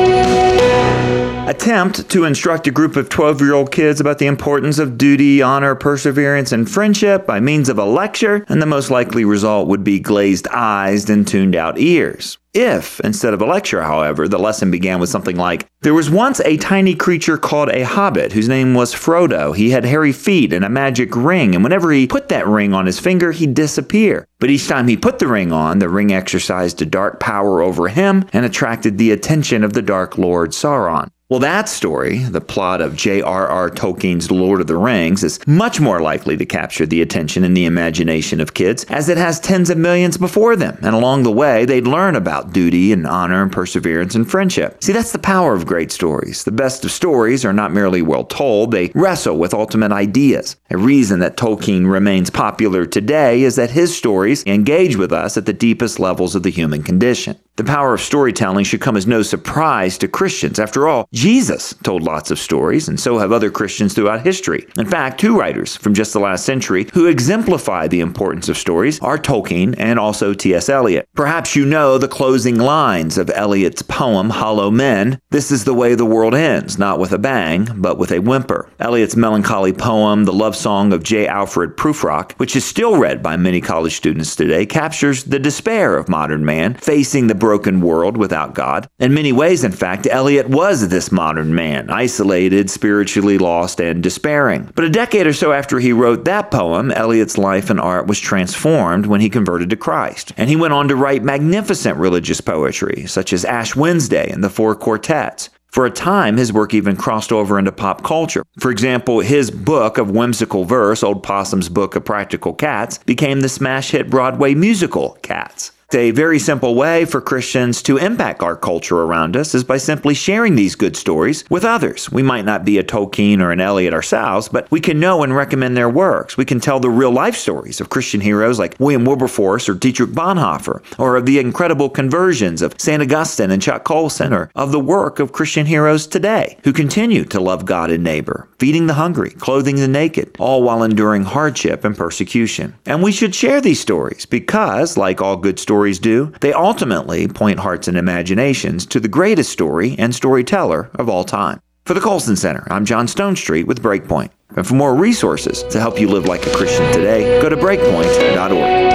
attempt 1.47 2.09
to 2.09 2.25
instruct 2.25 2.67
a 2.67 2.71
group 2.71 2.97
of 2.97 3.09
12 3.09 3.41
year 3.41 3.55
old 3.55 3.71
kids 3.71 4.01
about 4.01 4.19
the 4.19 4.27
importance 4.27 4.79
of 4.79 4.97
duty, 4.97 5.43
honor, 5.43 5.75
perseverance, 5.75 6.53
and 6.53 6.71
friendship 6.71 7.27
by 7.27 7.41
means 7.41 7.69
of 7.69 7.79
a 7.79 7.85
lecture, 7.85 8.45
and 8.49 8.63
the 8.63 8.67
most 8.67 8.91
likely 8.91 9.25
result 9.25 9.69
would 9.69 9.85
be 9.85 10.01
glazed 10.01 10.49
eyes 10.49 11.09
and 11.11 11.29
tuned 11.29 11.55
out 11.55 11.79
ears. 11.79 12.39
If, 12.55 13.01
instead 13.01 13.35
of 13.35 13.43
a 13.43 13.47
lecture, 13.47 13.83
however, 13.83 14.29
the 14.29 14.39
lesson 14.39 14.71
began 14.71 15.01
with 15.01 15.11
something 15.11 15.35
like, 15.35 15.67
There 15.83 15.93
was 15.93 16.09
once 16.09 16.41
a 16.41 16.57
tiny 16.57 16.95
creature 16.95 17.37
called 17.37 17.69
a 17.71 17.83
hobbit 17.83 18.33
whose 18.33 18.49
name 18.49 18.75
was 18.75 18.95
Frodo. 18.95 19.57
He 19.57 19.71
had 19.71 19.85
hairy 19.85 20.13
feet 20.13 20.53
and 20.53 20.65
a 20.65 20.71
magic 20.71 21.17
ring, 21.17 21.57
and 21.57 21.65
whenever 21.65 21.91
he 21.91 22.07
put 22.07 22.29
that 22.29 22.47
ring 22.47 22.73
on 22.73 22.87
his 22.87 23.01
finger, 23.01 23.33
he'd 23.33 23.55
disappear. 23.55 24.29
But 24.39 24.51
each 24.51 24.69
time 24.69 24.87
he 24.87 24.97
put 24.97 25.19
the 25.19 25.27
ring 25.27 25.53
on, 25.53 25.81
the 25.81 25.89
ring 25.89 26.13
exercised 26.13 26.81
a 26.81 26.87
dark 26.87 27.19
power 27.19 27.61
over 27.61 27.89
him 27.89 28.25
and 28.33 28.47
attracted 28.47 28.99
the 28.99 29.11
attention 29.11 29.65
of 29.65 29.73
the 29.73 29.83
Dark 29.83 30.17
Lord 30.17 30.51
Sauron. 30.51 31.11
Well, 31.31 31.41
that 31.41 31.71
story, 31.71 32.19
the 32.19 32.43
plot 32.43 32.83
of 32.83 32.97
J.R.R. 32.97 33.71
Tolkien's 33.71 34.31
Lord 34.31 34.61
of 34.61 34.67
the 34.67 34.77
Rings, 34.77 35.25
is 35.25 35.41
much 35.47 35.81
more 35.81 36.03
likely 36.03 36.37
to 36.37 36.45
capture 36.45 36.85
the 36.85 37.01
attention 37.01 37.45
and 37.45 37.57
the 37.57 37.65
imagination 37.65 38.43
of 38.43 38.53
kids, 38.53 38.85
as 38.91 39.09
it 39.09 39.17
has 39.17 39.41
tens 39.41 39.71
of 39.71 39.79
millions 39.79 40.19
before 40.19 40.55
them. 40.55 40.77
And 40.83 40.95
along 40.95 41.23
the 41.23 41.33
way, 41.33 41.65
they'd 41.65 41.87
learn 41.87 42.15
about 42.15 42.53
duty 42.53 42.93
and 42.93 43.07
honor 43.07 43.43
and 43.43 43.51
perseverance 43.51 44.15
and 44.15 44.31
friendship. 44.31 44.85
See, 44.85 44.93
that's 44.93 45.13
the 45.13 45.19
power 45.19 45.55
of 45.55 45.65
great 45.65 45.91
stories. 45.91 46.45
The 46.45 46.53
best 46.53 46.85
of 46.85 46.91
stories 46.91 47.43
are 47.43 47.55
not 47.55 47.73
merely 47.73 48.03
well 48.03 48.25
told, 48.25 48.71
they 48.71 48.93
wrestle 48.95 49.39
with 49.39 49.55
ultimate 49.55 49.93
ideas. 49.93 50.57
A 50.69 50.77
reason 50.77 51.21
that 51.21 51.39
Tolkien 51.39 51.91
remains 51.91 52.29
popular 52.29 52.85
today 52.85 53.45
is 53.45 53.57
that 53.57 53.71
his 53.71 53.97
stories 53.97 54.45
engage 54.45 54.97
with 54.97 55.11
us 55.11 55.39
at 55.39 55.47
the 55.47 55.55
deepest 55.55 55.99
levels 55.99 56.35
of 56.35 56.43
the 56.43 56.51
human 56.51 56.83
condition. 56.83 57.39
The 57.57 57.63
power 57.63 57.95
of 57.95 58.01
storytelling 58.01 58.65
should 58.65 58.81
come 58.81 58.97
as 58.97 59.07
no 59.07 59.23
surprise 59.23 59.97
to 59.99 60.09
Christians. 60.09 60.59
After 60.59 60.89
all, 60.89 61.09
Jesus 61.15 61.75
told 61.85 62.03
lots 62.03 62.33
of 62.33 62.41
stories, 62.41 62.89
and 62.89 62.99
so 62.99 63.19
have 63.19 63.31
other 63.31 63.49
Christians 63.49 63.95
throughout 63.95 64.23
history. 64.23 64.67
In 64.77 64.87
fact, 64.87 65.21
two 65.21 65.39
writers 65.39 65.77
from 65.77 65.95
just 65.95 66.13
the 66.13 66.19
last 66.19 66.45
century 66.45 66.89
who 66.93 67.07
exemplify 67.07 67.87
the 67.87 68.01
importance 68.01 68.49
of 68.49 68.59
stories 68.59 68.99
are 68.99 69.17
Tolkien 69.17 69.77
and 69.79 70.01
also 70.01 70.35
T.S. 70.35 70.69
Eliot. 70.69 71.09
Perhaps 71.15 71.55
you 71.55 71.65
know 71.67 71.99
the 71.99 72.09
closing 72.09 72.59
lines 72.59 73.17
of 73.17 73.31
Eliot's 73.31 73.83
poem, 73.83 74.29
Hollow 74.29 74.73
Men. 74.73 75.21
This 75.31 75.53
is 75.53 75.63
the 75.63 75.73
way 75.73 75.95
the 75.95 76.05
world 76.05 76.35
ends, 76.35 76.79
not 76.81 76.99
with 76.99 77.13
a 77.13 77.19
bang, 77.19 77.69
but 77.77 77.97
with 77.97 78.11
a 78.11 78.19
whimper. 78.19 78.69
Eliot's 78.81 79.15
melancholy 79.15 79.73
poem, 79.73 80.25
The 80.25 80.33
Love 80.33 80.57
Song 80.57 80.93
of 80.93 81.05
J. 81.05 81.29
Alfred 81.29 81.77
Prufrock, 81.77 82.33
which 82.33 82.57
is 82.57 82.65
still 82.65 82.97
read 82.97 83.23
by 83.23 83.37
many 83.37 83.61
college 83.61 83.95
students 83.95 84.35
today, 84.35 84.67
captures 84.67 85.23
the 85.23 85.39
despair 85.39 85.97
of 85.97 86.09
modern 86.09 86.45
man 86.45 86.75
facing 86.75 87.29
the 87.29 87.37
broken 87.37 87.81
world 87.81 88.17
without 88.17 88.55
God. 88.55 88.89
In 88.99 89.15
many 89.15 89.31
ways, 89.31 89.63
in 89.63 89.71
fact, 89.71 90.09
Eliot 90.11 90.49
was 90.49 90.89
this 90.89 91.04
modern 91.13 91.55
man, 91.55 91.91
isolated, 91.91 92.71
spiritually 92.71 93.39
lost, 93.39 93.81
and 93.81 94.03
despairing. 94.03 94.71
But 94.75 94.85
a 94.85 94.91
decade 94.91 95.27
or 95.27 95.33
so 95.33 95.53
after 95.53 95.79
he 95.79 95.93
wrote 95.93 96.25
that 96.25 96.51
poem, 96.51 96.91
Eliot's 96.91 97.39
life 97.39 97.71
and 97.71 97.81
art 97.81 98.07
was 98.07 98.21
transformed 98.21 99.07
when 99.07 99.21
he 99.21 99.29
converted 99.29 99.71
to 99.71 99.77
Christ. 99.77 100.33
And 100.37 100.49
he 100.49 100.57
went 100.57 100.75
on 100.75 100.89
to 100.89 100.97
write 100.97 101.23
magnificent 101.23 101.99
religious 101.99 102.41
poetry, 102.41 103.07
such 103.07 103.33
as 103.33 103.45
Ash 103.45 103.75
Wednesday 103.77 104.31
and 104.31 104.43
the 104.43 104.51
Four 104.51 104.75
Quartets. 104.75 105.51
For 105.75 105.87
a 105.87 105.91
time, 105.91 106.37
his 106.37 106.53
work 106.53 106.73
even 106.73 106.95
crossed 106.95 107.33
over 107.33 107.59
into 107.59 107.73
pop 107.73 108.05
culture. 108.05 108.45
For 108.61 108.71
example, 108.71 109.19
his 109.19 109.51
book 109.51 109.99
of 109.99 110.09
whimsical 110.09 110.65
verse, 110.65 111.03
Old 111.03 111.25
Possum's 111.25 111.69
Book 111.69 111.97
of 111.97 112.05
Practical 112.05 112.55
Cats, 112.55 112.99
became 112.99 113.41
the 113.41 113.49
smash 113.49 113.91
hit 113.91 114.09
Broadway 114.09 114.55
musical 114.55 115.19
Cats. 115.23 115.73
A 115.93 116.11
very 116.11 116.41
simple 116.41 116.75
way 116.75 117.05
for 117.05 117.21
Christians 117.21 117.81
to 117.83 117.99
impact 117.99 118.43
our 118.43 118.57
culture 118.57 119.03
around 119.03 119.37
us 119.37 119.55
is 119.55 119.63
by 119.63 119.77
simply 119.77 120.13
sharing 120.13 120.57
these 120.57 120.75
good 120.75 120.97
stories 120.97 121.45
with 121.49 121.65
others. 121.65 122.11
We 122.11 122.23
might 122.23 122.45
not 122.45 122.65
be 122.65 122.79
a 122.79 122.83
Tolkien 122.83 123.41
or 123.41 123.53
an 123.53 123.61
Eliot 123.61 123.95
ourselves, 123.95 124.49
but 124.49 124.69
we 124.73 124.81
can 124.81 124.99
know 124.99 125.23
and 125.23 125.37
recommend 125.37 125.77
their 125.77 125.89
works. 125.89 126.37
We 126.37 126.47
can 126.47 126.59
tell 126.59 126.81
the 126.81 126.91
real 126.91 127.13
life 127.13 127.37
stories 127.37 127.81
of 127.81 127.91
Christian 127.91 128.21
heroes 128.21 128.59
like 128.59 128.75
William 128.81 129.05
Wilberforce 129.05 129.69
or 129.69 129.75
Dietrich 129.75 130.11
Bonhoeffer, 130.11 130.83
or 130.99 131.15
of 131.15 131.27
the 131.27 131.39
incredible 131.39 131.89
conversions 131.89 132.61
of 132.61 132.75
St. 132.81 133.03
Augustine 133.03 133.53
and 133.53 133.63
Chuck 133.63 133.85
Colson, 133.85 134.33
or 134.33 134.51
of 134.57 134.73
the 134.73 134.81
work 134.81 135.21
of 135.21 135.33
Christian 135.33 135.67
heroes 135.67 136.09
today 136.09 136.59
who 136.65 136.73
continue 136.73 137.25
to 137.27 137.41
love 137.41 137.67
God 137.67 137.93
and 137.93 138.03
neighbor, 138.03 138.49
feeding 138.59 138.89
the 138.89 138.95
hungry, 138.95 139.31
clothing 139.31 139.77
the 139.77 139.87
naked, 139.87 140.35
all 140.41 140.65
while 140.65 140.83
enduring 140.83 141.23
hardship 141.23 141.85
and 141.85 141.97
persecution. 141.97 142.75
And 142.85 143.01
we 143.01 143.13
should 143.13 143.35
share 143.35 143.61
these 143.61 143.81
stories 143.81 144.27
because, 144.27 144.97
like 144.97 145.21
all 145.21 145.37
good 145.37 145.61
stories, 145.61 145.74
stories 145.75 145.99
do, 145.99 146.33
they 146.41 146.53
ultimately 146.53 147.27
point 147.27 147.59
hearts 147.59 147.89
and 147.89 147.99
imaginations 147.99 148.87
to 148.87 149.01
the 149.01 149.09
greatest 149.09 149.51
story 149.51 149.97
and 149.99 150.15
storyteller 150.15 150.89
of 150.95 151.09
all 151.09 151.25
time. 151.25 151.59
For 151.85 151.95
the 151.95 152.01
Colson 152.01 152.37
Center, 152.37 152.65
I'm 152.71 152.85
John 152.85 153.09
Stonestreet 153.09 153.67
with 153.67 153.83
Breakpoint. 153.83 154.31
And 154.51 154.65
for 154.65 154.75
more 154.75 154.95
resources 154.95 155.65
to 155.65 155.81
help 155.81 156.01
you 156.01 156.09
live 156.09 156.27
like 156.27 156.47
a 156.47 156.51
Christian 156.51 156.87
today, 156.93 157.41
go 157.43 157.49
to 157.49 157.57
breakpoint.org. 157.57 158.93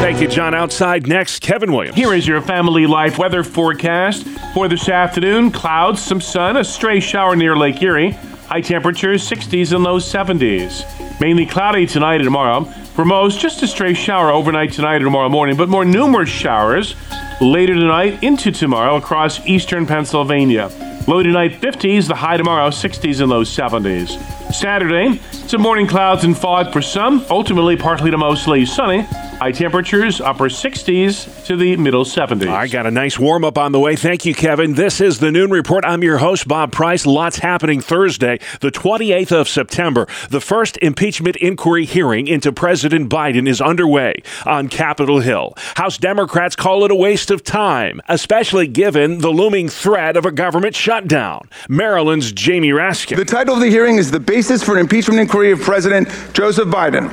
Thank 0.00 0.22
you, 0.22 0.28
John 0.28 0.54
outside 0.54 1.06
next. 1.06 1.42
Kevin 1.42 1.72
Williams. 1.72 1.94
Here 1.94 2.14
is 2.14 2.26
your 2.26 2.40
family 2.40 2.86
life 2.86 3.18
weather 3.18 3.44
forecast 3.44 4.26
for 4.54 4.66
this 4.66 4.88
afternoon. 4.88 5.50
Clouds, 5.50 6.00
some 6.00 6.22
sun, 6.22 6.56
a 6.56 6.64
stray 6.64 7.00
shower 7.00 7.36
near 7.36 7.54
Lake 7.54 7.82
Erie. 7.82 8.12
High 8.46 8.62
temperatures 8.62 9.28
60s 9.28 9.74
and 9.74 9.84
low 9.84 9.98
70s. 9.98 11.20
Mainly 11.20 11.44
cloudy 11.44 11.86
tonight 11.86 12.16
and 12.16 12.24
tomorrow. 12.24 12.66
For 12.94 13.06
most, 13.06 13.40
just 13.40 13.62
a 13.62 13.66
stray 13.66 13.94
shower 13.94 14.30
overnight 14.30 14.74
tonight 14.74 14.96
and 14.96 15.04
tomorrow 15.06 15.30
morning, 15.30 15.56
but 15.56 15.70
more 15.70 15.82
numerous 15.82 16.28
showers 16.28 16.94
later 17.40 17.74
tonight 17.74 18.22
into 18.22 18.52
tomorrow 18.52 18.96
across 18.96 19.40
eastern 19.46 19.86
Pennsylvania. 19.86 20.70
Low 21.08 21.22
tonight 21.22 21.52
50s, 21.52 22.06
the 22.06 22.14
high 22.14 22.36
tomorrow 22.36 22.68
60s 22.68 23.20
and 23.22 23.30
low 23.30 23.44
70s. 23.44 24.20
Saturday, 24.52 25.18
some 25.52 25.60
morning 25.60 25.86
clouds 25.86 26.24
and 26.24 26.34
fog 26.34 26.72
for 26.72 26.80
some, 26.80 27.22
ultimately 27.28 27.76
partly 27.76 28.10
to 28.10 28.16
mostly 28.16 28.64
sunny. 28.64 29.02
High 29.02 29.52
temperatures, 29.52 30.18
upper 30.18 30.44
60s 30.44 31.44
to 31.46 31.56
the 31.56 31.76
middle 31.76 32.04
70s. 32.04 32.48
I 32.48 32.68
got 32.68 32.86
a 32.86 32.90
nice 32.90 33.18
warm 33.18 33.44
up 33.44 33.58
on 33.58 33.72
the 33.72 33.80
way. 33.80 33.96
Thank 33.96 34.24
you, 34.24 34.34
Kevin. 34.34 34.74
This 34.74 34.98
is 34.98 35.18
the 35.18 35.30
Noon 35.30 35.50
Report. 35.50 35.84
I'm 35.84 36.02
your 36.02 36.18
host, 36.18 36.48
Bob 36.48 36.72
Price. 36.72 37.04
Lots 37.04 37.40
happening 37.40 37.82
Thursday, 37.82 38.38
the 38.60 38.70
28th 38.70 39.32
of 39.32 39.48
September. 39.48 40.06
The 40.30 40.40
first 40.40 40.78
impeachment 40.80 41.36
inquiry 41.36 41.84
hearing 41.84 42.28
into 42.28 42.52
President 42.52 43.10
Biden 43.10 43.46
is 43.46 43.60
underway 43.60 44.22
on 44.46 44.68
Capitol 44.68 45.20
Hill. 45.20 45.54
House 45.74 45.98
Democrats 45.98 46.56
call 46.56 46.84
it 46.86 46.90
a 46.90 46.94
waste 46.94 47.30
of 47.30 47.42
time, 47.44 48.00
especially 48.08 48.68
given 48.68 49.18
the 49.18 49.30
looming 49.30 49.68
threat 49.68 50.16
of 50.16 50.24
a 50.24 50.30
government 50.30 50.76
shutdown. 50.76 51.50
Maryland's 51.68 52.32
Jamie 52.32 52.70
Raskin. 52.70 53.16
The 53.16 53.24
title 53.26 53.56
of 53.56 53.60
the 53.60 53.68
hearing 53.68 53.96
is 53.96 54.12
The 54.12 54.20
Basis 54.20 54.62
for 54.62 54.74
an 54.74 54.78
Impeachment 54.78 55.20
Inquiry 55.20 55.41
of 55.50 55.60
President 55.60 56.08
Joseph 56.32 56.68
Biden. 56.68 57.10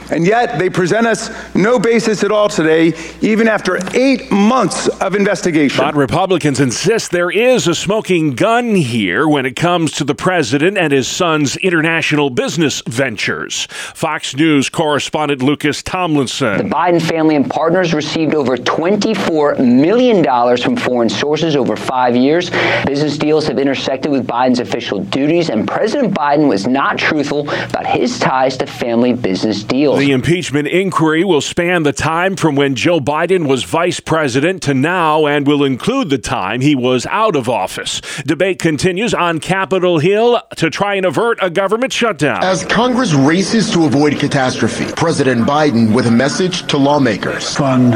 and 0.10 0.26
yet, 0.26 0.58
they 0.58 0.68
present 0.68 1.06
us 1.06 1.30
no 1.54 1.78
basis 1.78 2.22
at 2.22 2.30
all 2.30 2.48
today, 2.48 2.92
even 3.20 3.48
after 3.48 3.78
eight 3.96 4.30
months 4.30 4.88
of 5.00 5.14
investigation. 5.14 5.78
But 5.78 5.94
Republicans 5.94 6.60
insist 6.60 7.10
there 7.10 7.30
is 7.30 7.66
a 7.66 7.74
smoking 7.74 8.34
gun 8.34 8.74
here 8.74 9.26
when 9.26 9.46
it 9.46 9.56
comes 9.56 9.92
to 9.92 10.04
the 10.04 10.14
president 10.14 10.76
and 10.76 10.92
his 10.92 11.08
son's 11.08 11.56
international 11.56 12.30
business 12.30 12.82
ventures. 12.86 13.66
Fox 13.70 14.34
News 14.36 14.68
correspondent 14.68 15.42
Lucas 15.42 15.82
Tomlinson. 15.82 16.58
The 16.58 16.74
Biden 16.74 17.00
family 17.00 17.36
and 17.36 17.48
partners 17.48 17.94
received 17.94 18.34
over 18.34 18.56
$24 18.56 19.58
million 19.58 20.24
from 20.58 20.76
foreign 20.76 21.08
sources 21.08 21.56
over 21.56 21.76
five 21.76 22.16
years. 22.16 22.50
Business 22.84 23.16
deals 23.16 23.46
have 23.46 23.58
intersected 23.58 24.10
with 24.10 24.26
Biden's 24.26 24.60
official 24.60 25.02
duties, 25.04 25.50
and 25.50 25.66
President 25.66 26.12
Biden 26.14 26.48
was 26.48 26.66
not 26.66 26.98
truthful 26.98 27.44
about 27.70 27.86
his 27.86 28.18
ties 28.18 28.56
to 28.58 28.66
family 28.66 29.12
business 29.12 29.62
deals. 29.62 29.98
The 29.98 30.12
impeachment 30.12 30.68
inquiry 30.68 31.24
will 31.24 31.40
span 31.40 31.82
the 31.82 31.92
time 31.92 32.36
from 32.36 32.56
when 32.56 32.74
Joe 32.74 33.00
Biden 33.00 33.48
was 33.48 33.64
vice 33.64 34.00
president 34.00 34.62
to 34.64 34.74
now 34.74 35.26
and 35.26 35.46
will 35.46 35.64
include 35.64 36.10
the 36.10 36.18
time 36.18 36.60
he 36.60 36.74
was 36.74 37.06
out 37.06 37.36
of 37.36 37.48
office. 37.48 38.00
Debate 38.26 38.58
continues 38.58 39.14
on 39.14 39.40
Capitol 39.40 39.98
Hill 39.98 40.40
to 40.56 40.70
try 40.70 40.94
and 40.94 41.06
avert 41.06 41.38
a 41.40 41.50
government 41.50 41.92
shutdown. 41.92 42.42
As 42.42 42.64
Congress 42.64 43.14
races 43.14 43.70
to 43.72 43.84
avoid 43.84 44.18
catastrophe, 44.18 44.86
President 44.96 45.46
Biden 45.46 45.94
with 45.94 46.06
a 46.06 46.10
message 46.10 46.66
to 46.68 46.76
lawmakers 46.76 47.56
fund 47.56 47.94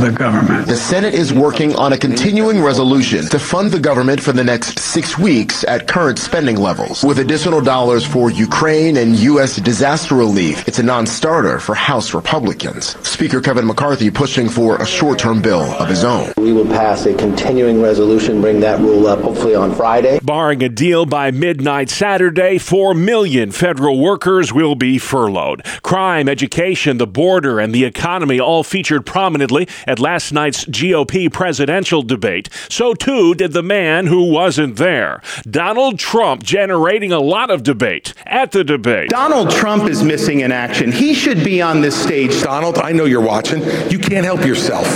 the 0.00 0.10
government. 0.10 0.66
The 0.66 0.76
Senate 0.76 1.14
is 1.14 1.32
working 1.32 1.74
on 1.76 1.92
a 1.92 1.98
continuing 1.98 2.62
resolution 2.62 3.24
to 3.26 3.38
fund 3.38 3.70
the 3.70 3.80
government 3.80 4.22
for 4.22 4.32
the 4.32 4.44
next 4.44 4.78
six 4.78 5.18
weeks 5.18 5.64
at 5.64 5.86
current 5.88 6.18
spending 6.18 6.56
levels, 6.56 7.02
with 7.02 7.18
additional 7.18 7.60
dollars 7.60 8.04
for 8.06 8.30
Ukraine 8.30 8.98
and 8.98 9.15
U.S. 9.16 9.56
disaster 9.56 10.14
relief. 10.14 10.68
It's 10.68 10.78
a 10.78 10.82
non 10.82 11.06
starter 11.06 11.58
for 11.58 11.74
House 11.74 12.12
Republicans. 12.12 12.98
Speaker 13.06 13.40
Kevin 13.40 13.66
McCarthy 13.66 14.10
pushing 14.10 14.46
for 14.46 14.76
a 14.76 14.84
short 14.84 15.18
term 15.18 15.40
bill 15.40 15.62
of 15.62 15.88
his 15.88 16.04
own. 16.04 16.34
We 16.36 16.52
will 16.52 16.66
pass 16.66 17.06
a 17.06 17.14
continuing 17.14 17.80
resolution, 17.80 18.42
bring 18.42 18.60
that 18.60 18.78
rule 18.78 19.06
up 19.06 19.20
hopefully 19.20 19.54
on 19.54 19.74
Friday. 19.74 20.18
Barring 20.22 20.62
a 20.62 20.68
deal 20.68 21.06
by 21.06 21.30
midnight 21.30 21.88
Saturday, 21.88 22.58
4 22.58 22.92
million 22.92 23.52
federal 23.52 24.00
workers 24.00 24.52
will 24.52 24.74
be 24.74 24.98
furloughed. 24.98 25.64
Crime, 25.82 26.28
education, 26.28 26.98
the 26.98 27.06
border, 27.06 27.58
and 27.58 27.74
the 27.74 27.84
economy 27.84 28.38
all 28.38 28.62
featured 28.62 29.06
prominently 29.06 29.66
at 29.86 29.98
last 29.98 30.32
night's 30.32 30.66
GOP 30.66 31.32
presidential 31.32 32.02
debate. 32.02 32.50
So 32.68 32.92
too 32.92 33.34
did 33.34 33.52
the 33.52 33.62
man 33.62 34.06
who 34.06 34.30
wasn't 34.30 34.76
there. 34.76 35.22
Donald 35.48 35.98
Trump 35.98 36.42
generating 36.42 37.12
a 37.12 37.20
lot 37.20 37.48
of 37.50 37.62
debate 37.62 38.12
at 38.26 38.52
the 38.52 38.62
debate. 38.62 38.95
Donald 39.08 39.50
Trump 39.50 39.88
is 39.88 40.02
missing 40.02 40.40
in 40.40 40.52
action. 40.52 40.90
He 40.92 41.14
should 41.14 41.44
be 41.44 41.60
on 41.60 41.80
this 41.80 42.00
stage. 42.00 42.42
Donald, 42.42 42.78
I 42.78 42.92
know 42.92 43.04
you're 43.04 43.20
watching. 43.20 43.62
You 43.90 43.98
can't 43.98 44.24
help 44.24 44.44
yourself. 44.44 44.86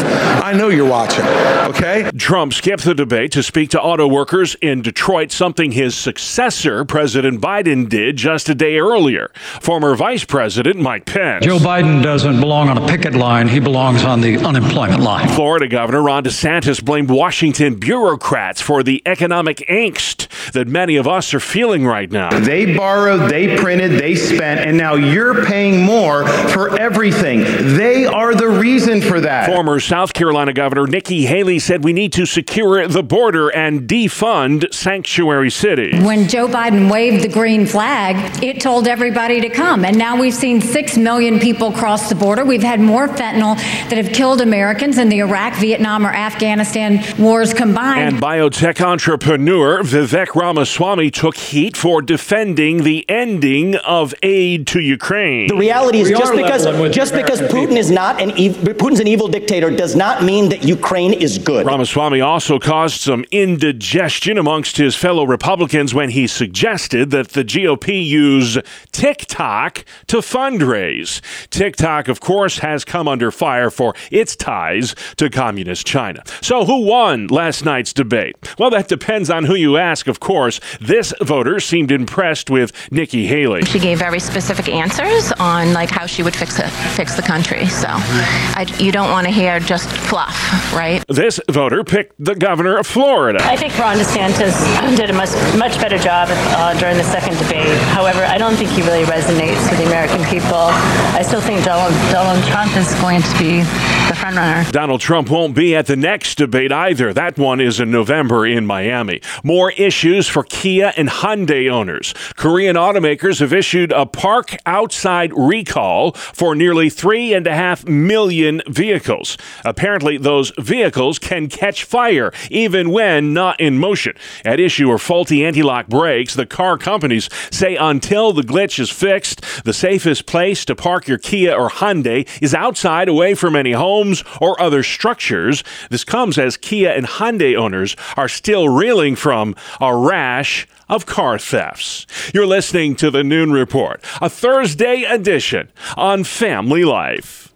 I 0.42 0.52
know 0.52 0.68
you're 0.68 0.88
watching, 0.88 1.24
okay? 1.24 2.10
Trump 2.16 2.52
skipped 2.54 2.84
the 2.84 2.94
debate 2.94 3.32
to 3.32 3.42
speak 3.42 3.70
to 3.70 3.80
auto 3.80 4.06
workers 4.06 4.56
in 4.62 4.82
Detroit, 4.82 5.32
something 5.32 5.72
his 5.72 5.94
successor, 5.94 6.84
President 6.84 7.40
Biden, 7.40 7.88
did 7.88 8.16
just 8.16 8.48
a 8.48 8.54
day 8.54 8.78
earlier. 8.78 9.30
Former 9.60 9.94
Vice 9.94 10.24
President 10.24 10.78
Mike 10.78 11.06
Pence. 11.06 11.44
Joe 11.44 11.58
Biden 11.58 12.02
doesn't 12.02 12.40
belong 12.40 12.68
on 12.68 12.78
a 12.78 12.86
picket 12.86 13.14
line, 13.14 13.48
he 13.48 13.60
belongs 13.60 14.04
on 14.04 14.20
the 14.20 14.38
unemployment 14.38 15.02
line. 15.02 15.28
Florida 15.28 15.68
Governor 15.68 16.02
Ron 16.02 16.24
DeSantis 16.24 16.82
blamed 16.82 17.10
Washington 17.10 17.76
bureaucrats 17.76 18.60
for 18.60 18.82
the 18.82 19.02
economic 19.06 19.58
angst 19.68 20.28
that 20.52 20.66
many 20.66 20.96
of 20.96 21.06
us 21.06 21.34
are 21.34 21.40
feeling 21.40 21.86
right 21.86 22.10
now. 22.10 22.38
They 22.40 22.76
borrowed, 22.76 23.30
they 23.30 23.56
printed, 23.56 23.89
they 23.98 24.14
spent, 24.14 24.60
and 24.60 24.76
now 24.76 24.94
you're 24.94 25.44
paying 25.44 25.82
more 25.82 26.26
for 26.48 26.78
everything. 26.78 27.40
They 27.76 28.06
are 28.06 28.34
the 28.34 28.48
reason 28.48 29.00
for 29.00 29.20
that. 29.20 29.46
Former 29.46 29.80
South 29.80 30.12
Carolina 30.12 30.52
Governor 30.52 30.86
Nikki 30.86 31.26
Haley 31.26 31.58
said 31.58 31.84
we 31.84 31.92
need 31.92 32.12
to 32.14 32.26
secure 32.26 32.86
the 32.86 33.02
border 33.02 33.48
and 33.48 33.88
defund 33.88 34.72
sanctuary 34.72 35.50
cities. 35.50 36.02
When 36.02 36.28
Joe 36.28 36.48
Biden 36.48 36.90
waved 36.90 37.24
the 37.24 37.28
green 37.28 37.66
flag, 37.66 38.42
it 38.42 38.60
told 38.60 38.86
everybody 38.86 39.40
to 39.40 39.48
come. 39.48 39.84
And 39.84 39.96
now 39.98 40.18
we've 40.18 40.34
seen 40.34 40.60
6 40.60 40.96
million 40.96 41.38
people 41.38 41.72
cross 41.72 42.08
the 42.08 42.14
border. 42.14 42.44
We've 42.44 42.62
had 42.62 42.80
more 42.80 43.08
fentanyl 43.08 43.56
that 43.88 43.96
have 43.96 44.12
killed 44.12 44.40
Americans 44.40 44.98
in 44.98 45.08
the 45.08 45.18
Iraq, 45.18 45.54
Vietnam, 45.54 46.06
or 46.06 46.12
Afghanistan 46.12 47.02
wars 47.18 47.54
combined. 47.54 48.14
And 48.14 48.22
biotech 48.22 48.80
entrepreneur 48.84 49.82
Vivek 49.82 50.34
Ramaswamy 50.34 51.10
took 51.10 51.36
heat 51.36 51.76
for 51.76 52.02
defending 52.02 52.84
the 52.84 53.08
ending 53.08 53.76
of 53.84 54.14
aid 54.22 54.66
to 54.68 54.80
Ukraine. 54.80 55.48
The 55.48 55.56
reality 55.56 56.00
is 56.00 56.10
just 56.10 56.32
because 56.34 56.64
just 56.94 57.14
because 57.14 57.40
Putin 57.42 57.76
is 57.76 57.90
not 57.90 58.20
an 58.20 58.30
ev- 58.32 58.76
Putin's 58.78 59.00
an 59.00 59.06
evil 59.08 59.28
dictator 59.28 59.70
does 59.70 59.94
not 59.96 60.22
mean 60.22 60.48
that 60.50 60.64
Ukraine 60.64 61.12
is 61.12 61.38
good. 61.38 61.66
Ramaswamy 61.66 62.20
also 62.20 62.58
caused 62.58 63.00
some 63.00 63.24
indigestion 63.30 64.38
amongst 64.38 64.76
his 64.76 64.96
fellow 64.96 65.24
Republicans 65.24 65.94
when 65.94 66.10
he 66.10 66.26
suggested 66.26 67.10
that 67.10 67.30
the 67.30 67.44
GOP 67.44 68.04
use 68.04 68.58
TikTok 68.92 69.84
to 70.08 70.18
fundraise. 70.18 71.20
TikTok, 71.50 72.08
of 72.08 72.20
course, 72.20 72.58
has 72.58 72.84
come 72.84 73.08
under 73.08 73.30
fire 73.30 73.70
for 73.70 73.94
its 74.10 74.36
ties 74.36 74.94
to 75.16 75.30
communist 75.30 75.86
China. 75.86 76.22
So, 76.40 76.64
who 76.64 76.84
won 76.84 77.26
last 77.28 77.64
night's 77.64 77.92
debate? 77.92 78.36
Well, 78.58 78.70
that 78.70 78.88
depends 78.88 79.30
on 79.30 79.44
who 79.44 79.54
you 79.54 79.76
ask, 79.76 80.06
of 80.06 80.20
course. 80.20 80.60
This 80.80 81.12
voter 81.20 81.60
seemed 81.60 81.90
impressed 81.90 82.50
with 82.50 82.72
Nikki 82.90 83.26
Haley. 83.26 83.62
She 83.70 83.78
gave 83.78 84.00
very 84.00 84.18
specific 84.18 84.68
answers 84.68 85.30
on 85.38 85.72
like 85.72 85.90
how 85.90 86.06
she 86.06 86.24
would 86.24 86.34
fix 86.34 86.58
it, 86.58 86.68
fix 86.98 87.14
the 87.14 87.22
country. 87.22 87.66
So, 87.66 87.86
I, 87.88 88.66
you 88.80 88.90
don't 88.90 89.10
want 89.10 89.28
to 89.28 89.32
hear 89.32 89.60
just 89.60 89.88
fluff, 89.88 90.34
right? 90.74 91.04
This 91.06 91.38
voter 91.48 91.84
picked 91.84 92.14
the 92.18 92.34
governor 92.34 92.76
of 92.78 92.86
Florida. 92.86 93.38
I 93.42 93.56
think 93.56 93.78
Ron 93.78 93.96
DeSantis 93.96 94.96
did 94.96 95.10
a 95.10 95.12
much, 95.12 95.30
much 95.56 95.80
better 95.80 95.98
job 95.98 96.26
uh, 96.58 96.76
during 96.80 96.96
the 96.96 97.04
second 97.04 97.38
debate. 97.38 97.78
However, 97.94 98.24
I 98.24 98.38
don't 98.38 98.56
think 98.56 98.70
he 98.70 98.82
really 98.82 99.04
resonates 99.04 99.62
with 99.70 99.78
the 99.78 99.86
American 99.86 100.24
people. 100.24 100.74
I 101.14 101.22
still 101.22 101.40
think 101.40 101.62
Donald, 101.64 101.94
Donald 102.10 102.42
Trump 102.50 102.76
is 102.76 102.90
going 102.98 103.22
to 103.22 103.34
be 103.38 103.62
the 104.09 104.09
frontrunner. 104.20 104.70
Donald 104.72 105.00
Trump 105.00 105.30
won't 105.30 105.54
be 105.54 105.74
at 105.74 105.86
the 105.86 105.96
next 105.96 106.36
debate 106.36 106.72
either. 106.72 107.12
That 107.12 107.38
one 107.38 107.60
is 107.60 107.80
in 107.80 107.90
November 107.90 108.46
in 108.46 108.66
Miami. 108.66 109.20
More 109.42 109.72
issues 109.72 110.28
for 110.28 110.44
Kia 110.44 110.92
and 110.96 111.08
Hyundai 111.08 111.70
owners. 111.70 112.14
Korean 112.36 112.76
automakers 112.76 113.40
have 113.40 113.52
issued 113.52 113.92
a 113.92 114.06
park 114.06 114.56
outside 114.66 115.32
recall 115.34 116.12
for 116.12 116.54
nearly 116.54 116.90
three 116.90 117.32
and 117.32 117.46
a 117.46 117.54
half 117.54 117.86
million 117.86 118.62
vehicles. 118.66 119.36
Apparently, 119.64 120.16
those 120.18 120.52
vehicles 120.58 121.18
can 121.18 121.48
catch 121.48 121.84
fire 121.84 122.32
even 122.50 122.90
when 122.90 123.32
not 123.32 123.58
in 123.60 123.78
motion. 123.78 124.14
At 124.44 124.60
issue 124.60 124.90
are 124.90 124.98
faulty 124.98 125.44
anti 125.44 125.62
lock 125.62 125.88
brakes. 125.88 126.34
The 126.34 126.46
car 126.46 126.78
companies 126.78 127.28
say 127.50 127.76
until 127.76 128.32
the 128.32 128.42
glitch 128.42 128.78
is 128.78 128.90
fixed, 128.90 129.64
the 129.64 129.72
safest 129.72 130.26
place 130.26 130.64
to 130.66 130.74
park 130.74 131.08
your 131.08 131.18
Kia 131.18 131.54
or 131.54 131.70
Hyundai 131.70 132.28
is 132.42 132.54
outside 132.54 133.08
away 133.08 133.34
from 133.34 133.56
any 133.56 133.72
homes 134.10 134.24
or 134.40 134.60
other 134.60 134.82
structures. 134.82 135.62
This 135.90 136.04
comes 136.04 136.38
as 136.38 136.56
Kia 136.56 136.90
and 136.90 137.06
Hyundai 137.06 137.56
owners 137.56 137.96
are 138.16 138.28
still 138.28 138.68
reeling 138.68 139.16
from 139.16 139.54
a 139.80 139.94
rash 139.94 140.66
of 140.88 141.06
car 141.06 141.38
thefts. 141.38 142.06
You're 142.34 142.46
listening 142.46 142.96
to 142.96 143.10
the 143.10 143.22
Noon 143.22 143.52
Report, 143.52 144.02
a 144.20 144.28
Thursday 144.28 145.04
edition 145.04 145.70
on 145.96 146.24
Family 146.24 146.84
Life. 146.84 147.52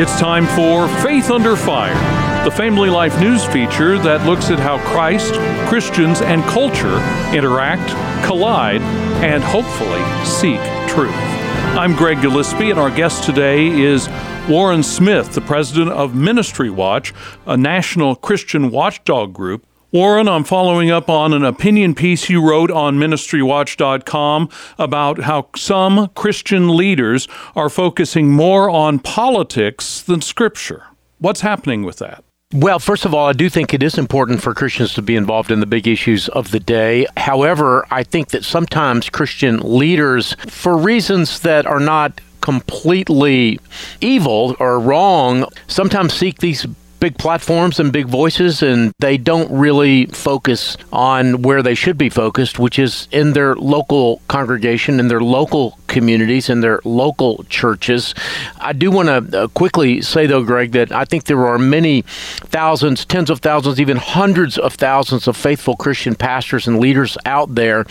It's 0.00 0.20
time 0.20 0.46
for 0.46 0.86
Faith 1.02 1.28
Under 1.28 1.56
Fire, 1.56 2.44
the 2.44 2.52
Family 2.52 2.88
Life 2.88 3.18
news 3.18 3.44
feature 3.46 3.98
that 3.98 4.24
looks 4.24 4.48
at 4.48 4.60
how 4.60 4.78
Christ, 4.92 5.34
Christians, 5.68 6.20
and 6.22 6.40
culture 6.44 7.00
interact 7.34 7.90
collide, 8.24 8.80
and 9.22 9.42
hopefully 9.42 10.02
seek 10.24 10.60
truth. 10.88 11.14
I'm 11.76 11.94
Greg 11.94 12.20
Gillespie, 12.20 12.70
and 12.70 12.78
our 12.78 12.90
guest 12.90 13.24
today 13.24 13.68
is 13.68 14.08
Warren 14.48 14.82
Smith, 14.82 15.32
the 15.32 15.40
president 15.40 15.90
of 15.90 16.14
Ministry 16.14 16.70
Watch, 16.70 17.12
a 17.46 17.56
national 17.56 18.16
Christian 18.16 18.70
watchdog 18.70 19.32
group 19.32 19.66
Warren, 19.90 20.28
I'm 20.28 20.44
following 20.44 20.90
up 20.90 21.08
on 21.08 21.32
an 21.32 21.46
opinion 21.46 21.94
piece 21.94 22.28
you 22.28 22.46
wrote 22.46 22.70
on 22.70 22.98
ministrywatch.com 22.98 24.50
about 24.78 25.20
how 25.20 25.48
some 25.56 26.08
Christian 26.08 26.76
leaders 26.76 27.26
are 27.56 27.70
focusing 27.70 28.30
more 28.30 28.68
on 28.68 28.98
politics 28.98 30.02
than 30.02 30.20
scripture. 30.20 30.84
What's 31.20 31.40
happening 31.40 31.84
with 31.84 31.96
that? 32.00 32.22
Well, 32.54 32.78
first 32.78 33.04
of 33.04 33.12
all, 33.12 33.26
I 33.26 33.34
do 33.34 33.50
think 33.50 33.74
it 33.74 33.82
is 33.82 33.98
important 33.98 34.40
for 34.40 34.54
Christians 34.54 34.94
to 34.94 35.02
be 35.02 35.16
involved 35.16 35.50
in 35.50 35.60
the 35.60 35.66
big 35.66 35.86
issues 35.86 36.30
of 36.30 36.50
the 36.50 36.58
day. 36.58 37.06
However, 37.14 37.86
I 37.90 38.02
think 38.02 38.28
that 38.28 38.42
sometimes 38.42 39.10
Christian 39.10 39.58
leaders, 39.58 40.34
for 40.46 40.74
reasons 40.74 41.40
that 41.40 41.66
are 41.66 41.78
not 41.78 42.22
completely 42.40 43.60
evil 44.00 44.56
or 44.58 44.80
wrong, 44.80 45.44
sometimes 45.66 46.14
seek 46.14 46.38
these 46.38 46.64
big 47.00 47.18
platforms 47.18 47.78
and 47.78 47.92
big 47.92 48.06
voices, 48.06 48.62
and 48.62 48.94
they 48.98 49.18
don't 49.18 49.50
really 49.52 50.06
focus 50.06 50.78
on 50.90 51.42
where 51.42 51.62
they 51.62 51.74
should 51.74 51.98
be 51.98 52.08
focused, 52.08 52.58
which 52.58 52.78
is 52.78 53.08
in 53.12 53.34
their 53.34 53.56
local 53.56 54.22
congregation, 54.28 54.98
in 54.98 55.08
their 55.08 55.20
local 55.20 55.77
communities, 55.88 56.48
and 56.48 56.62
their 56.62 56.80
local 56.84 57.44
churches. 57.48 58.14
I 58.60 58.72
do 58.72 58.90
want 58.90 59.08
to 59.08 59.42
uh, 59.42 59.48
quickly 59.48 60.00
say, 60.02 60.26
though, 60.26 60.44
Greg, 60.44 60.72
that 60.72 60.92
I 60.92 61.04
think 61.04 61.24
there 61.24 61.46
are 61.46 61.58
many 61.58 62.02
thousands, 62.02 63.04
tens 63.04 63.30
of 63.30 63.40
thousands, 63.40 63.80
even 63.80 63.96
hundreds 63.96 64.58
of 64.58 64.74
thousands 64.74 65.26
of 65.26 65.36
faithful 65.36 65.76
Christian 65.76 66.14
pastors 66.14 66.68
and 66.68 66.78
leaders 66.78 67.16
out 67.24 67.54
there. 67.54 67.86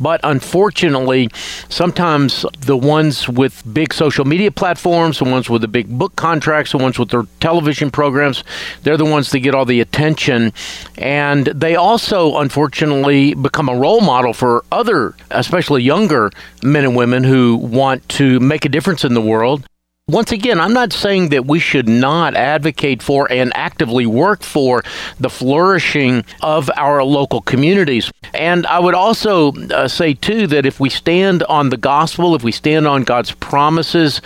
But 0.00 0.20
unfortunately, 0.24 1.28
sometimes 1.68 2.44
the 2.60 2.76
ones 2.76 3.28
with 3.28 3.62
big 3.72 3.94
social 3.94 4.24
media 4.24 4.50
platforms, 4.50 5.18
the 5.18 5.24
ones 5.24 5.48
with 5.48 5.62
the 5.62 5.68
big 5.68 5.88
book 5.88 6.16
contracts, 6.16 6.72
the 6.72 6.78
ones 6.78 6.98
with 6.98 7.10
their 7.10 7.26
television 7.40 7.90
programs, 7.90 8.44
they're 8.82 8.96
the 8.96 9.04
ones 9.04 9.30
that 9.30 9.40
get 9.40 9.54
all 9.54 9.66
the 9.66 9.80
attention. 9.80 10.52
And 10.96 11.46
they 11.46 11.76
also, 11.76 12.38
unfortunately, 12.38 13.34
become 13.34 13.68
a 13.68 13.76
role 13.76 14.00
model 14.00 14.32
for 14.32 14.64
other, 14.72 15.14
especially 15.30 15.82
younger 15.82 16.30
men 16.62 16.84
and 16.84 16.96
women 16.96 17.24
who 17.24 17.41
want 17.56 18.08
to 18.20 18.40
make 18.40 18.64
a 18.64 18.68
difference 18.68 19.04
in 19.04 19.14
the 19.14 19.20
world 19.20 19.66
once 20.08 20.32
again, 20.32 20.60
I'm 20.60 20.72
not 20.72 20.92
saying 20.92 21.28
that 21.28 21.46
we 21.46 21.60
should 21.60 21.88
not 21.88 22.34
advocate 22.34 23.02
for 23.02 23.30
and 23.30 23.52
actively 23.54 24.04
work 24.04 24.42
for 24.42 24.82
the 25.20 25.30
flourishing 25.30 26.24
of 26.40 26.68
our 26.76 27.04
local 27.04 27.40
communities. 27.40 28.10
And 28.34 28.66
I 28.66 28.78
would 28.78 28.94
also 28.94 29.52
uh, 29.52 29.88
say, 29.88 30.14
too, 30.14 30.46
that 30.48 30.64
if 30.64 30.80
we 30.80 30.88
stand 30.88 31.42
on 31.44 31.70
the 31.70 31.76
gospel, 31.76 32.34
if 32.34 32.42
we 32.42 32.52
stand 32.52 32.86
on 32.86 33.04
God's 33.04 33.32
promises, 33.32 34.20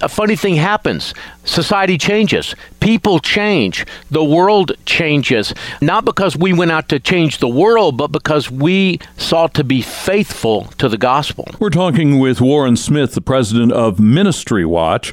a 0.00 0.08
funny 0.08 0.36
thing 0.36 0.56
happens. 0.56 1.14
Society 1.44 1.98
changes, 1.98 2.54
people 2.78 3.18
change, 3.18 3.84
the 4.12 4.22
world 4.22 4.72
changes, 4.86 5.52
not 5.80 6.04
because 6.04 6.36
we 6.36 6.52
went 6.52 6.70
out 6.70 6.88
to 6.88 7.00
change 7.00 7.38
the 7.38 7.48
world, 7.48 7.96
but 7.96 8.12
because 8.12 8.48
we 8.48 9.00
sought 9.16 9.52
to 9.54 9.64
be 9.64 9.82
faithful 9.82 10.66
to 10.78 10.88
the 10.88 10.96
gospel. 10.96 11.48
We're 11.58 11.70
talking 11.70 12.20
with 12.20 12.40
Warren 12.40 12.76
Smith, 12.76 13.14
the 13.14 13.20
president 13.20 13.72
of 13.72 13.98
Ministry 13.98 14.64
Watch. 14.64 15.12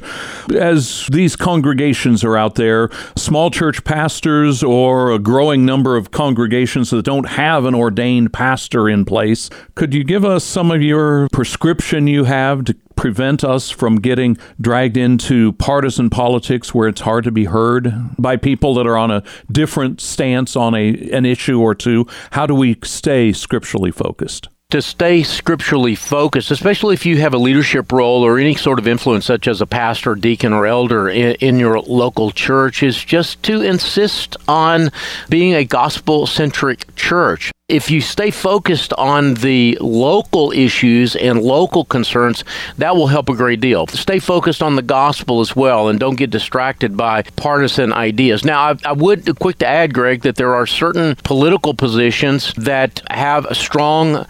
As 0.54 1.08
these 1.10 1.34
congregations 1.34 2.22
are 2.22 2.36
out 2.36 2.54
there, 2.54 2.90
small 3.16 3.50
church 3.50 3.82
pastors 3.82 4.62
or 4.62 5.10
a 5.10 5.18
growing 5.18 5.66
number 5.66 5.96
of 5.96 6.12
congregations 6.12 6.90
that 6.90 7.04
don't 7.04 7.28
have 7.30 7.64
an 7.64 7.74
ordained 7.74 8.32
pastor 8.32 8.39
in 8.40 9.04
place, 9.04 9.50
could 9.74 9.92
you 9.92 10.02
give 10.02 10.24
us 10.24 10.44
some 10.44 10.70
of 10.70 10.82
your 10.82 11.28
prescription 11.30 12.06
you 12.06 12.24
have 12.24 12.64
to 12.64 12.74
prevent 12.96 13.44
us 13.44 13.68
from 13.70 13.96
getting 13.96 14.36
dragged 14.60 14.96
into 14.96 15.52
partisan 15.52 16.08
politics 16.08 16.74
where 16.74 16.88
it's 16.88 17.02
hard 17.02 17.24
to 17.24 17.30
be 17.30 17.44
heard 17.44 17.92
by 18.18 18.36
people 18.36 18.74
that 18.74 18.86
are 18.86 18.96
on 18.96 19.10
a 19.10 19.22
different 19.52 20.00
stance 20.00 20.56
on 20.56 20.74
a 20.74 21.10
an 21.10 21.26
issue 21.26 21.60
or 21.60 21.74
two? 21.74 22.06
How 22.30 22.46
do 22.46 22.54
we 22.54 22.76
stay 22.82 23.32
scripturally 23.32 23.90
focused? 23.90 24.48
to 24.70 24.80
stay 24.80 25.22
scripturally 25.24 25.96
focused, 25.96 26.52
especially 26.52 26.94
if 26.94 27.04
you 27.04 27.16
have 27.18 27.34
a 27.34 27.38
leadership 27.38 27.90
role 27.90 28.24
or 28.24 28.38
any 28.38 28.54
sort 28.54 28.78
of 28.78 28.86
influence, 28.86 29.26
such 29.26 29.48
as 29.48 29.60
a 29.60 29.66
pastor, 29.66 30.14
deacon, 30.14 30.52
or 30.52 30.64
elder 30.64 31.08
in, 31.08 31.34
in 31.40 31.58
your 31.58 31.80
local 31.80 32.30
church, 32.30 32.82
is 32.82 33.04
just 33.04 33.42
to 33.42 33.62
insist 33.62 34.36
on 34.46 34.90
being 35.28 35.54
a 35.54 35.64
gospel 35.64 36.24
centric 36.26 36.94
church 36.94 37.50
if 37.70 37.90
you 37.90 38.00
stay 38.00 38.30
focused 38.30 38.92
on 38.94 39.34
the 39.34 39.78
local 39.80 40.50
issues 40.52 41.14
and 41.14 41.40
local 41.40 41.84
concerns, 41.84 42.44
that 42.78 42.96
will 42.96 43.06
help 43.06 43.28
a 43.28 43.34
great 43.34 43.60
deal. 43.60 43.86
Stay 43.86 44.18
focused 44.18 44.62
on 44.62 44.76
the 44.76 44.82
gospel 44.82 45.40
as 45.40 45.54
well 45.54 45.88
and 45.88 46.00
don't 46.00 46.16
get 46.16 46.30
distracted 46.30 46.96
by 46.96 47.22
partisan 47.36 47.92
ideas. 47.92 48.44
Now, 48.44 48.60
I, 48.60 48.76
I 48.84 48.92
would 48.92 49.38
quick 49.38 49.58
to 49.58 49.66
add, 49.66 49.94
Greg, 49.94 50.22
that 50.22 50.36
there 50.36 50.54
are 50.54 50.66
certain 50.66 51.14
political 51.22 51.72
positions 51.72 52.52
that 52.54 53.02
have 53.10 53.46
strong 53.52 54.26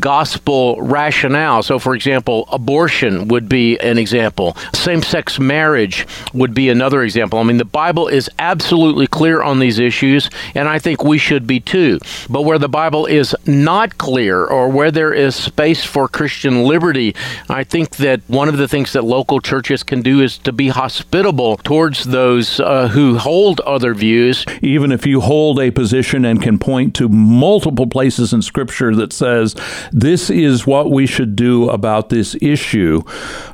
gospel 0.00 0.80
rationale. 0.80 1.62
So, 1.62 1.78
for 1.78 1.94
example, 1.94 2.48
abortion 2.50 3.28
would 3.28 3.48
be 3.48 3.78
an 3.78 3.98
example. 3.98 4.56
Same 4.74 5.02
sex 5.02 5.38
marriage 5.38 6.06
would 6.32 6.54
be 6.54 6.68
another 6.68 7.02
example. 7.02 7.38
I 7.38 7.42
mean, 7.42 7.58
the 7.58 7.64
Bible 7.64 8.08
is 8.08 8.30
absolutely 8.38 9.06
clear 9.06 9.42
on 9.42 9.58
these 9.58 9.78
issues, 9.78 10.30
and 10.54 10.68
I 10.68 10.78
think 10.78 11.04
we 11.04 11.18
should 11.18 11.46
be 11.46 11.60
too. 11.60 11.98
But 12.28 12.42
where 12.42 12.58
the 12.58 12.68
Bible 12.68 13.06
is 13.06 13.34
not 13.46 13.98
clear 13.98 14.44
or 14.44 14.68
where 14.68 14.90
there 14.90 15.12
is 15.12 15.34
space 15.34 15.84
for 15.84 16.08
Christian 16.08 16.64
liberty, 16.64 17.14
I 17.48 17.64
think 17.64 17.96
that 17.96 18.20
one 18.28 18.48
of 18.48 18.56
the 18.56 18.68
things 18.68 18.92
that 18.92 19.04
local 19.04 19.40
churches 19.40 19.82
can 19.82 20.02
do 20.02 20.20
is 20.20 20.38
to 20.38 20.52
be 20.52 20.68
hospitable 20.68 21.56
towards 21.58 22.04
those 22.04 22.60
uh, 22.60 22.88
who 22.88 23.18
hold 23.18 23.60
other 23.60 23.94
views. 23.94 24.44
Even 24.60 24.92
if 24.92 25.06
you 25.06 25.20
hold 25.20 25.60
a 25.60 25.70
position 25.70 26.24
and 26.24 26.42
can 26.42 26.58
point 26.58 26.94
to 26.96 27.08
multiple 27.08 27.86
places 27.86 28.32
in 28.32 28.42
Scripture 28.42 28.94
that 28.94 29.12
says, 29.12 29.54
this 29.90 30.30
is 30.30 30.66
what 30.66 30.90
we 30.90 31.06
should 31.06 31.36
do 31.36 31.68
about 31.70 32.08
this 32.08 32.36
issue 32.40 33.02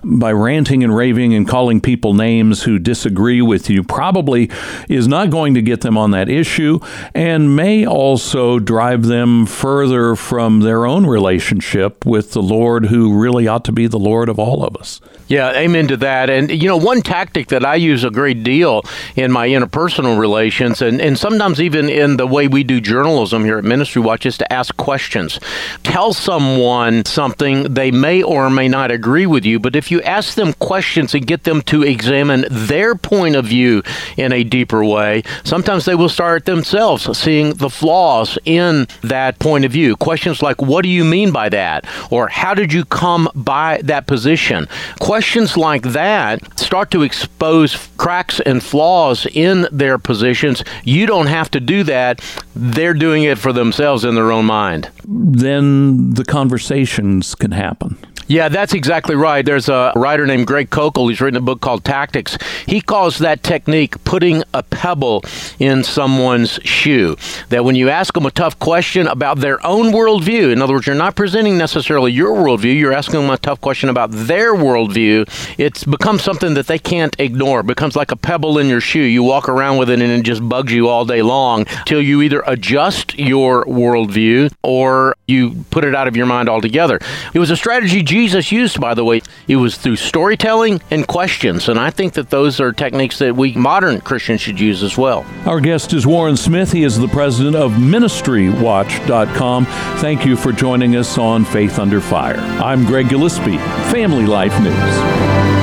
by 0.02 0.32
ranting 0.32 0.82
and 0.84 0.94
raving 0.94 1.34
and 1.34 1.48
calling 1.48 1.80
people 1.80 2.14
names 2.14 2.62
who 2.62 2.78
disagree 2.78 3.42
with 3.42 3.68
you 3.68 3.82
probably 3.82 4.50
is 4.88 5.08
not 5.08 5.30
going 5.30 5.54
to 5.54 5.62
get 5.62 5.80
them 5.80 5.96
on 5.96 6.10
that 6.12 6.28
issue 6.28 6.78
and 7.14 7.56
may 7.56 7.86
also 7.86 8.58
drive 8.58 9.06
them 9.06 9.46
further 9.46 10.14
from 10.14 10.60
their 10.60 10.86
own 10.86 11.06
relationship 11.06 12.04
with 12.06 12.32
the 12.32 12.42
Lord 12.42 12.86
who 12.86 13.18
really 13.18 13.46
ought 13.46 13.64
to 13.64 13.72
be 13.72 13.86
the 13.86 13.98
Lord 13.98 14.28
of 14.28 14.38
all 14.38 14.64
of 14.64 14.76
us. 14.76 15.00
Yeah, 15.28 15.52
amen 15.52 15.88
to 15.88 15.96
that. 15.98 16.30
And, 16.30 16.50
you 16.50 16.68
know, 16.68 16.76
one 16.76 17.02
tactic 17.02 17.48
that 17.48 17.64
I 17.64 17.74
use 17.74 18.02
a 18.02 18.10
great 18.10 18.42
deal 18.42 18.82
in 19.14 19.30
my 19.30 19.48
interpersonal 19.48 20.18
relations 20.18 20.80
and, 20.80 21.00
and 21.00 21.18
sometimes 21.18 21.60
even 21.60 21.90
in 21.90 22.16
the 22.16 22.26
way 22.26 22.48
we 22.48 22.64
do 22.64 22.80
journalism 22.80 23.44
here 23.44 23.58
at 23.58 23.64
Ministry 23.64 24.00
Watch 24.00 24.24
is 24.24 24.38
to 24.38 24.50
ask 24.52 24.76
questions. 24.76 25.38
Tell 25.82 26.07
someone 26.12 27.04
something, 27.04 27.74
they 27.74 27.90
may 27.90 28.22
or 28.22 28.50
may 28.50 28.68
not 28.68 28.90
agree 28.90 29.26
with 29.26 29.44
you, 29.44 29.58
but 29.58 29.76
if 29.76 29.90
you 29.90 30.00
ask 30.02 30.34
them 30.34 30.52
questions 30.54 31.14
and 31.14 31.26
get 31.26 31.44
them 31.44 31.62
to 31.62 31.82
examine 31.82 32.44
their 32.50 32.94
point 32.94 33.36
of 33.36 33.44
view 33.44 33.82
in 34.16 34.32
a 34.32 34.44
deeper 34.44 34.84
way, 34.84 35.22
sometimes 35.44 35.84
they 35.84 35.94
will 35.94 36.08
start 36.08 36.44
themselves 36.44 37.16
seeing 37.18 37.54
the 37.54 37.70
flaws 37.70 38.38
in 38.44 38.86
that 39.02 39.38
point 39.38 39.64
of 39.64 39.72
view. 39.72 39.96
Questions 39.96 40.42
like, 40.42 40.60
What 40.60 40.82
do 40.82 40.88
you 40.88 41.04
mean 41.04 41.32
by 41.32 41.48
that? 41.48 41.86
Or 42.10 42.28
How 42.28 42.54
did 42.54 42.72
you 42.72 42.84
come 42.84 43.28
by 43.34 43.80
that 43.84 44.06
position? 44.06 44.68
Questions 45.00 45.56
like 45.56 45.82
that 45.82 46.58
start 46.58 46.90
to 46.90 47.02
expose 47.02 47.88
cracks 47.96 48.40
and 48.40 48.62
flaws 48.62 49.26
in 49.32 49.66
their 49.70 49.98
positions. 49.98 50.62
You 50.84 51.06
don't 51.06 51.26
have 51.26 51.50
to 51.52 51.60
do 51.60 51.82
that, 51.84 52.20
they're 52.54 52.94
doing 52.94 53.24
it 53.24 53.38
for 53.38 53.52
themselves 53.52 54.04
in 54.04 54.14
their 54.14 54.32
own 54.32 54.46
mind. 54.46 54.90
Then 55.10 56.10
the 56.10 56.24
conversations 56.24 57.34
can 57.34 57.52
happen. 57.52 57.96
Yeah, 58.28 58.50
that's 58.50 58.74
exactly 58.74 59.14
right. 59.14 59.42
There's 59.42 59.70
a 59.70 59.90
writer 59.96 60.26
named 60.26 60.46
Greg 60.46 60.68
Koukl. 60.68 61.08
He's 61.08 61.18
written 61.18 61.38
a 61.38 61.40
book 61.40 61.62
called 61.62 61.82
Tactics. 61.82 62.36
He 62.66 62.82
calls 62.82 63.16
that 63.18 63.42
technique 63.42 64.04
putting 64.04 64.42
a 64.52 64.62
pebble 64.62 65.24
in 65.58 65.82
someone's 65.82 66.60
shoe. 66.62 67.16
That 67.48 67.64
when 67.64 67.74
you 67.74 67.88
ask 67.88 68.12
them 68.12 68.26
a 68.26 68.30
tough 68.30 68.58
question 68.58 69.06
about 69.06 69.38
their 69.38 69.64
own 69.66 69.92
worldview, 69.92 70.52
in 70.52 70.60
other 70.60 70.74
words, 70.74 70.86
you're 70.86 70.94
not 70.94 71.16
presenting 71.16 71.56
necessarily 71.56 72.12
your 72.12 72.36
worldview, 72.36 72.78
you're 72.78 72.92
asking 72.92 73.22
them 73.22 73.30
a 73.30 73.38
tough 73.38 73.62
question 73.62 73.88
about 73.88 74.10
their 74.10 74.54
worldview, 74.54 75.26
it's 75.58 75.84
becomes 75.84 76.22
something 76.22 76.52
that 76.52 76.66
they 76.66 76.78
can't 76.78 77.18
ignore. 77.18 77.60
It 77.60 77.66
becomes 77.66 77.96
like 77.96 78.12
a 78.12 78.16
pebble 78.16 78.58
in 78.58 78.66
your 78.66 78.82
shoe. 78.82 79.00
You 79.00 79.22
walk 79.22 79.48
around 79.48 79.78
with 79.78 79.88
it 79.88 80.02
and 80.02 80.12
it 80.12 80.22
just 80.22 80.46
bugs 80.46 80.70
you 80.70 80.88
all 80.88 81.06
day 81.06 81.22
long 81.22 81.64
till 81.86 82.02
you 82.02 82.20
either 82.20 82.42
adjust 82.46 83.18
your 83.18 83.64
worldview 83.64 84.52
or 84.62 84.97
you 85.26 85.64
put 85.70 85.84
it 85.84 85.94
out 85.94 86.08
of 86.08 86.16
your 86.16 86.26
mind 86.26 86.48
altogether. 86.48 86.98
It 87.34 87.38
was 87.38 87.50
a 87.50 87.56
strategy 87.56 88.02
Jesus 88.02 88.50
used, 88.50 88.80
by 88.80 88.94
the 88.94 89.04
way. 89.04 89.22
It 89.46 89.56
was 89.56 89.76
through 89.76 89.96
storytelling 89.96 90.80
and 90.90 91.06
questions, 91.06 91.68
and 91.68 91.78
I 91.78 91.90
think 91.90 92.14
that 92.14 92.30
those 92.30 92.60
are 92.60 92.72
techniques 92.72 93.18
that 93.18 93.36
we 93.36 93.52
modern 93.54 94.00
Christians 94.00 94.40
should 94.40 94.58
use 94.60 94.82
as 94.82 94.96
well. 94.96 95.26
Our 95.46 95.60
guest 95.60 95.92
is 95.92 96.06
Warren 96.06 96.36
Smith. 96.36 96.72
He 96.72 96.84
is 96.84 96.98
the 96.98 97.08
president 97.08 97.56
of 97.56 97.72
MinistryWatch.com. 97.72 99.66
Thank 99.98 100.24
you 100.26 100.36
for 100.36 100.52
joining 100.52 100.96
us 100.96 101.18
on 101.18 101.44
Faith 101.44 101.78
Under 101.78 102.00
Fire. 102.00 102.38
I'm 102.38 102.84
Greg 102.84 103.08
Gillespie, 103.08 103.58
Family 103.90 104.26
Life 104.26 104.58
News. 104.60 105.57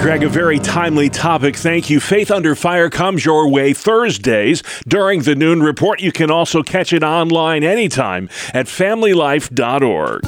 Greg, 0.00 0.22
a 0.22 0.28
very 0.28 0.58
timely 0.58 1.08
topic. 1.08 1.56
Thank 1.56 1.90
you. 1.90 1.98
Faith 1.98 2.30
Under 2.30 2.54
Fire 2.54 2.88
comes 2.88 3.24
your 3.24 3.48
way 3.48 3.72
Thursdays 3.72 4.62
during 4.86 5.22
the 5.22 5.34
noon 5.34 5.62
report. 5.62 6.00
You 6.00 6.12
can 6.12 6.30
also 6.30 6.62
catch 6.62 6.92
it 6.92 7.02
online 7.02 7.64
anytime 7.64 8.28
at 8.54 8.66
familylife.org. 8.66 10.22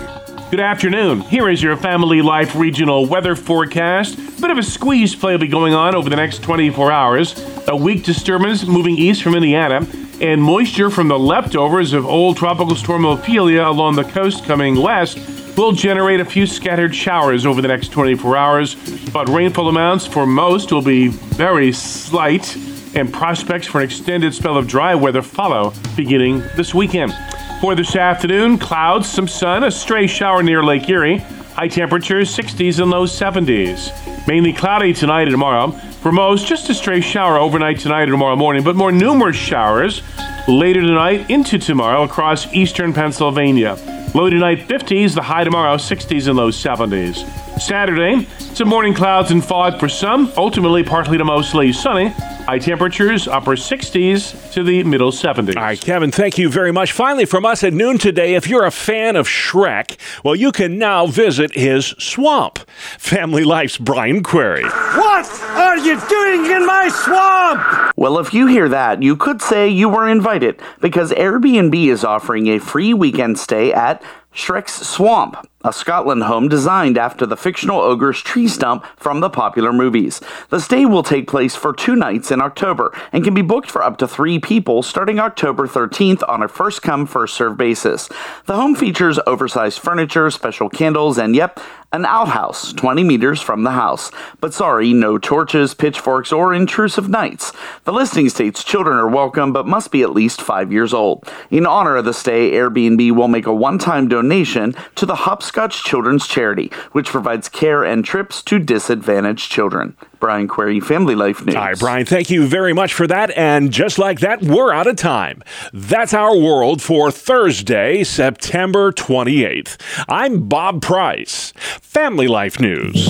Good 0.51 0.61
afternoon. 0.61 1.21
Here 1.21 1.49
is 1.49 1.63
your 1.63 1.77
Family 1.77 2.23
Life 2.23 2.57
regional 2.57 3.07
weather 3.07 3.37
forecast. 3.37 4.17
Bit 4.41 4.51
of 4.51 4.59
a 4.59 4.63
squeeze 4.63 5.15
play 5.15 5.33
will 5.33 5.41
be 5.41 5.49
going 5.49 5.75
on 5.75 5.95
over 5.95 6.11
the 6.11 6.17
next 6.17 6.43
24 6.43 6.91
hours. 6.91 7.69
A 7.69 7.77
weak 7.77 8.03
disturbance 8.05 8.67
moving 8.67 8.97
east 8.97 9.23
from 9.23 9.35
Indiana, 9.35 9.87
and 10.21 10.43
moisture 10.43 10.91
from 10.91 11.09
the 11.09 11.19
leftovers 11.19 11.93
of 11.93 12.05
old 12.05 12.37
tropical 12.37 12.75
storm 12.75 13.05
Ophelia 13.05 13.69
along 13.69 13.97
the 13.97 14.05
coast 14.05 14.45
coming 14.45 14.81
west 14.81 15.19
will 15.59 15.73
generate 15.73 16.21
a 16.21 16.25
few 16.25 16.47
scattered 16.47 16.95
showers 16.95 17.45
over 17.45 17.61
the 17.61 17.67
next 17.67 17.89
24 17.89 18.37
hours, 18.37 18.77
but 19.11 19.29
rainfall 19.29 19.69
amounts 19.69 20.07
for 20.07 20.25
most 20.25 20.71
will 20.71 20.83
be 20.83 21.09
very 21.09 21.73
slight, 21.73 22.55
and 22.95 23.13
prospects 23.13 23.67
for 23.67 23.79
an 23.79 23.85
extended 23.85 24.33
spell 24.33 24.57
of 24.57 24.69
dry 24.69 24.95
weather 24.95 25.21
follow 25.21 25.73
beginning 25.97 26.39
this 26.55 26.73
weekend. 26.73 27.13
For 27.61 27.75
this 27.75 27.97
afternoon, 27.97 28.59
clouds, 28.59 29.09
some 29.09 29.27
sun, 29.27 29.65
a 29.65 29.71
stray 29.73 30.07
shower 30.07 30.45
near 30.45 30.63
Lake 30.63 30.89
Erie. 30.89 31.19
High 31.19 31.67
temperatures 31.67 32.35
60s 32.37 32.81
and 32.81 32.93
low 32.93 33.05
70s. 33.05 34.29
Mainly 34.29 34.53
cloudy 34.53 34.93
tonight 34.93 35.23
and 35.23 35.33
tomorrow. 35.33 35.73
For 35.73 36.13
most, 36.13 36.47
just 36.47 36.71
a 36.71 36.75
stray 36.75 37.01
shower 37.01 37.37
overnight 37.37 37.81
tonight 37.81 38.05
and 38.05 38.13
tomorrow 38.13 38.37
morning, 38.37 38.63
but 38.63 38.77
more 38.77 38.93
numerous 38.93 39.37
showers 39.37 40.03
later 40.47 40.83
tonight 40.83 41.29
into 41.29 41.59
tomorrow 41.59 42.05
across 42.05 42.47
eastern 42.55 42.93
Pennsylvania. 42.93 43.98
Low 44.15 44.31
tonight 44.31 44.67
50s, 44.67 45.15
the 45.15 45.23
high 45.23 45.45
tomorrow 45.45 45.77
60s 45.77 46.29
and 46.29 46.37
low 46.37 46.51
70s. 46.51 47.61
Saturday, 47.61 48.27
some 48.59 48.69
morning 48.69 48.93
clouds 48.93 49.31
and 49.31 49.45
fog 49.45 49.79
for 49.79 49.89
some, 49.89 50.33
ultimately 50.37 50.83
partly 50.83 51.17
to 51.17 51.25
mostly 51.25 51.73
sunny. 51.73 52.09
High 52.09 52.59
temperatures, 52.59 53.29
upper 53.29 53.53
60s 53.53 54.53
to 54.53 54.65
the 54.65 54.83
middle 54.83 55.13
70s. 55.13 55.55
All 55.55 55.63
right, 55.63 55.81
Kevin, 55.81 56.11
thank 56.11 56.39
you 56.39 56.49
very 56.49 56.73
much. 56.73 56.91
Finally, 56.91 57.27
from 57.27 57.47
us 57.47 57.63
at 57.63 57.73
noon 57.73 57.99
today, 57.99 58.35
if 58.35 58.49
you're 58.49 58.65
a 58.65 58.73
fan 58.73 59.15
of 59.15 59.29
Shrek, 59.29 59.97
well, 60.25 60.35
you 60.35 60.51
can 60.51 60.77
now 60.77 61.07
visit 61.07 61.55
his 61.55 61.95
swamp. 62.01 62.59
Family 62.99 63.45
Life's 63.45 63.79
Brian 63.79 64.25
Query. 64.25 64.65
What 64.65 65.41
are 65.51 65.79
you 65.79 66.01
doing 66.09 66.51
in 66.51 66.67
my 66.67 66.89
swamp? 66.89 67.93
Well, 67.97 68.19
if 68.19 68.35
you 68.35 68.49
hear 68.49 68.69
that, 68.71 69.05
you 69.05 69.15
could 69.15 69.41
say 69.41 69.69
you 69.69 69.89
were 69.89 70.09
invited 70.09 70.61
because 70.81 71.13
Airbnb 71.13 71.87
is 71.87 72.03
offering 72.03 72.49
a 72.49 72.59
free 72.59 72.93
weekend 72.93 73.39
stay 73.39 73.73
at 73.73 74.03
Shrek's 74.33 74.87
Swamp, 74.87 75.49
a 75.65 75.73
Scotland 75.73 76.23
home 76.23 76.49
designed 76.49 76.97
after 76.97 77.27
the 77.27 77.37
fictional 77.37 77.81
ogre's 77.81 78.21
tree 78.21 78.47
stump 78.47 78.85
from 78.97 79.21
the 79.21 79.31
popular 79.31 79.73
movies. 79.73 80.21
The 80.51 80.61
stay 80.61 80.87
will 80.87 81.03
take 81.03 81.27
place 81.27 81.57
for 81.57 81.73
two 81.73 81.97
nights 81.97 82.31
in 82.31 82.41
October 82.41 82.97
and 83.13 83.25
can 83.25 83.35
be 83.35 83.43
booked 83.43 83.71
for 83.71 83.83
up 83.83 83.97
to 83.99 84.07
three 84.07 84.39
people 84.39 84.83
starting 84.83 85.19
October 85.19 85.67
13th 85.67 86.23
on 86.29 86.43
a 86.43 86.49
first 86.49 86.83
come, 86.83 87.07
first 87.07 87.35
served 87.35 87.59
basis. 87.59 88.09
The 88.47 88.55
home 88.55 88.77
features 88.77 89.19
oversized 89.27 89.81
furniture, 89.81 90.31
special 90.31 90.69
candles, 90.69 91.19
and 91.19 91.35
yep, 91.35 91.59
an 91.93 92.05
outhouse 92.05 92.73
20 92.75 93.03
meters 93.03 93.41
from 93.41 93.63
the 93.63 93.71
house. 93.71 94.11
But 94.41 94.53
sorry, 94.53 94.93
no 94.93 95.17
torches, 95.17 95.73
pitchforks, 95.73 96.33
or 96.33 96.53
intrusive 96.53 97.09
knights. 97.09 97.53
The 97.85 97.93
listing 97.93 98.29
states 98.29 98.63
children 98.63 98.99
are 98.99 99.09
welcome 99.09 99.53
but 99.53 99.67
must 99.67 99.91
be 99.91 100.03
at 100.03 100.13
least 100.13 100.43
five 100.43 100.71
years 100.71 100.93
old. 100.93 101.27
In 101.51 101.67
honor 101.67 101.97
of 101.97 102.05
the 102.05 102.13
stay, 102.13 102.51
Airbnb 102.51 103.13
will 103.13 103.29
make 103.29 103.47
a 103.47 103.55
one 103.55 103.79
time 103.79 104.09
donation 104.09 104.75
to 104.97 105.07
the 105.07 105.15
Hopscotch 105.15 105.83
Children's 105.83 106.27
Charity, 106.27 106.71
which 106.93 107.09
provides 107.09 107.49
care 107.49 107.85
and 107.85 108.05
trips 108.05 108.43
to 108.43 108.59
disadvantaged 108.59 109.51
children. 109.51 109.97
Brian 110.21 110.49
Query, 110.49 110.81
Family 110.81 111.15
Life 111.15 111.45
News. 111.45 111.55
Right, 111.55 111.79
Brian, 111.79 112.05
thank 112.05 112.29
you 112.31 112.47
very 112.47 112.73
much 112.73 112.93
for 112.93 113.07
that. 113.07 113.31
And 113.37 113.71
just 113.71 113.99
like 113.99 114.21
that, 114.21 114.43
we're 114.43 114.73
out 114.73 114.87
of 114.87 114.97
time. 114.97 115.43
That's 115.73 116.13
our 116.13 116.37
world 116.37 116.83
for 116.83 117.11
Thursday, 117.11 118.03
September 118.05 118.93
28th. 118.93 119.77
I'm 120.09 120.49
Bob 120.49 120.83
Price, 120.83 121.53
Family 121.83 122.29
Life 122.29 122.61
News. 122.61 123.09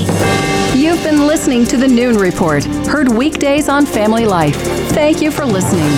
You've 0.75 1.03
been 1.03 1.27
listening 1.27 1.65
to 1.67 1.77
the 1.77 1.89
Noon 1.89 2.17
Report, 2.17 2.65
heard 2.65 3.09
weekdays 3.09 3.69
on 3.69 3.87
Family 3.87 4.27
Life. 4.27 4.57
Thank 4.93 5.21
you 5.21 5.31
for 5.31 5.45
listening. 5.45 5.91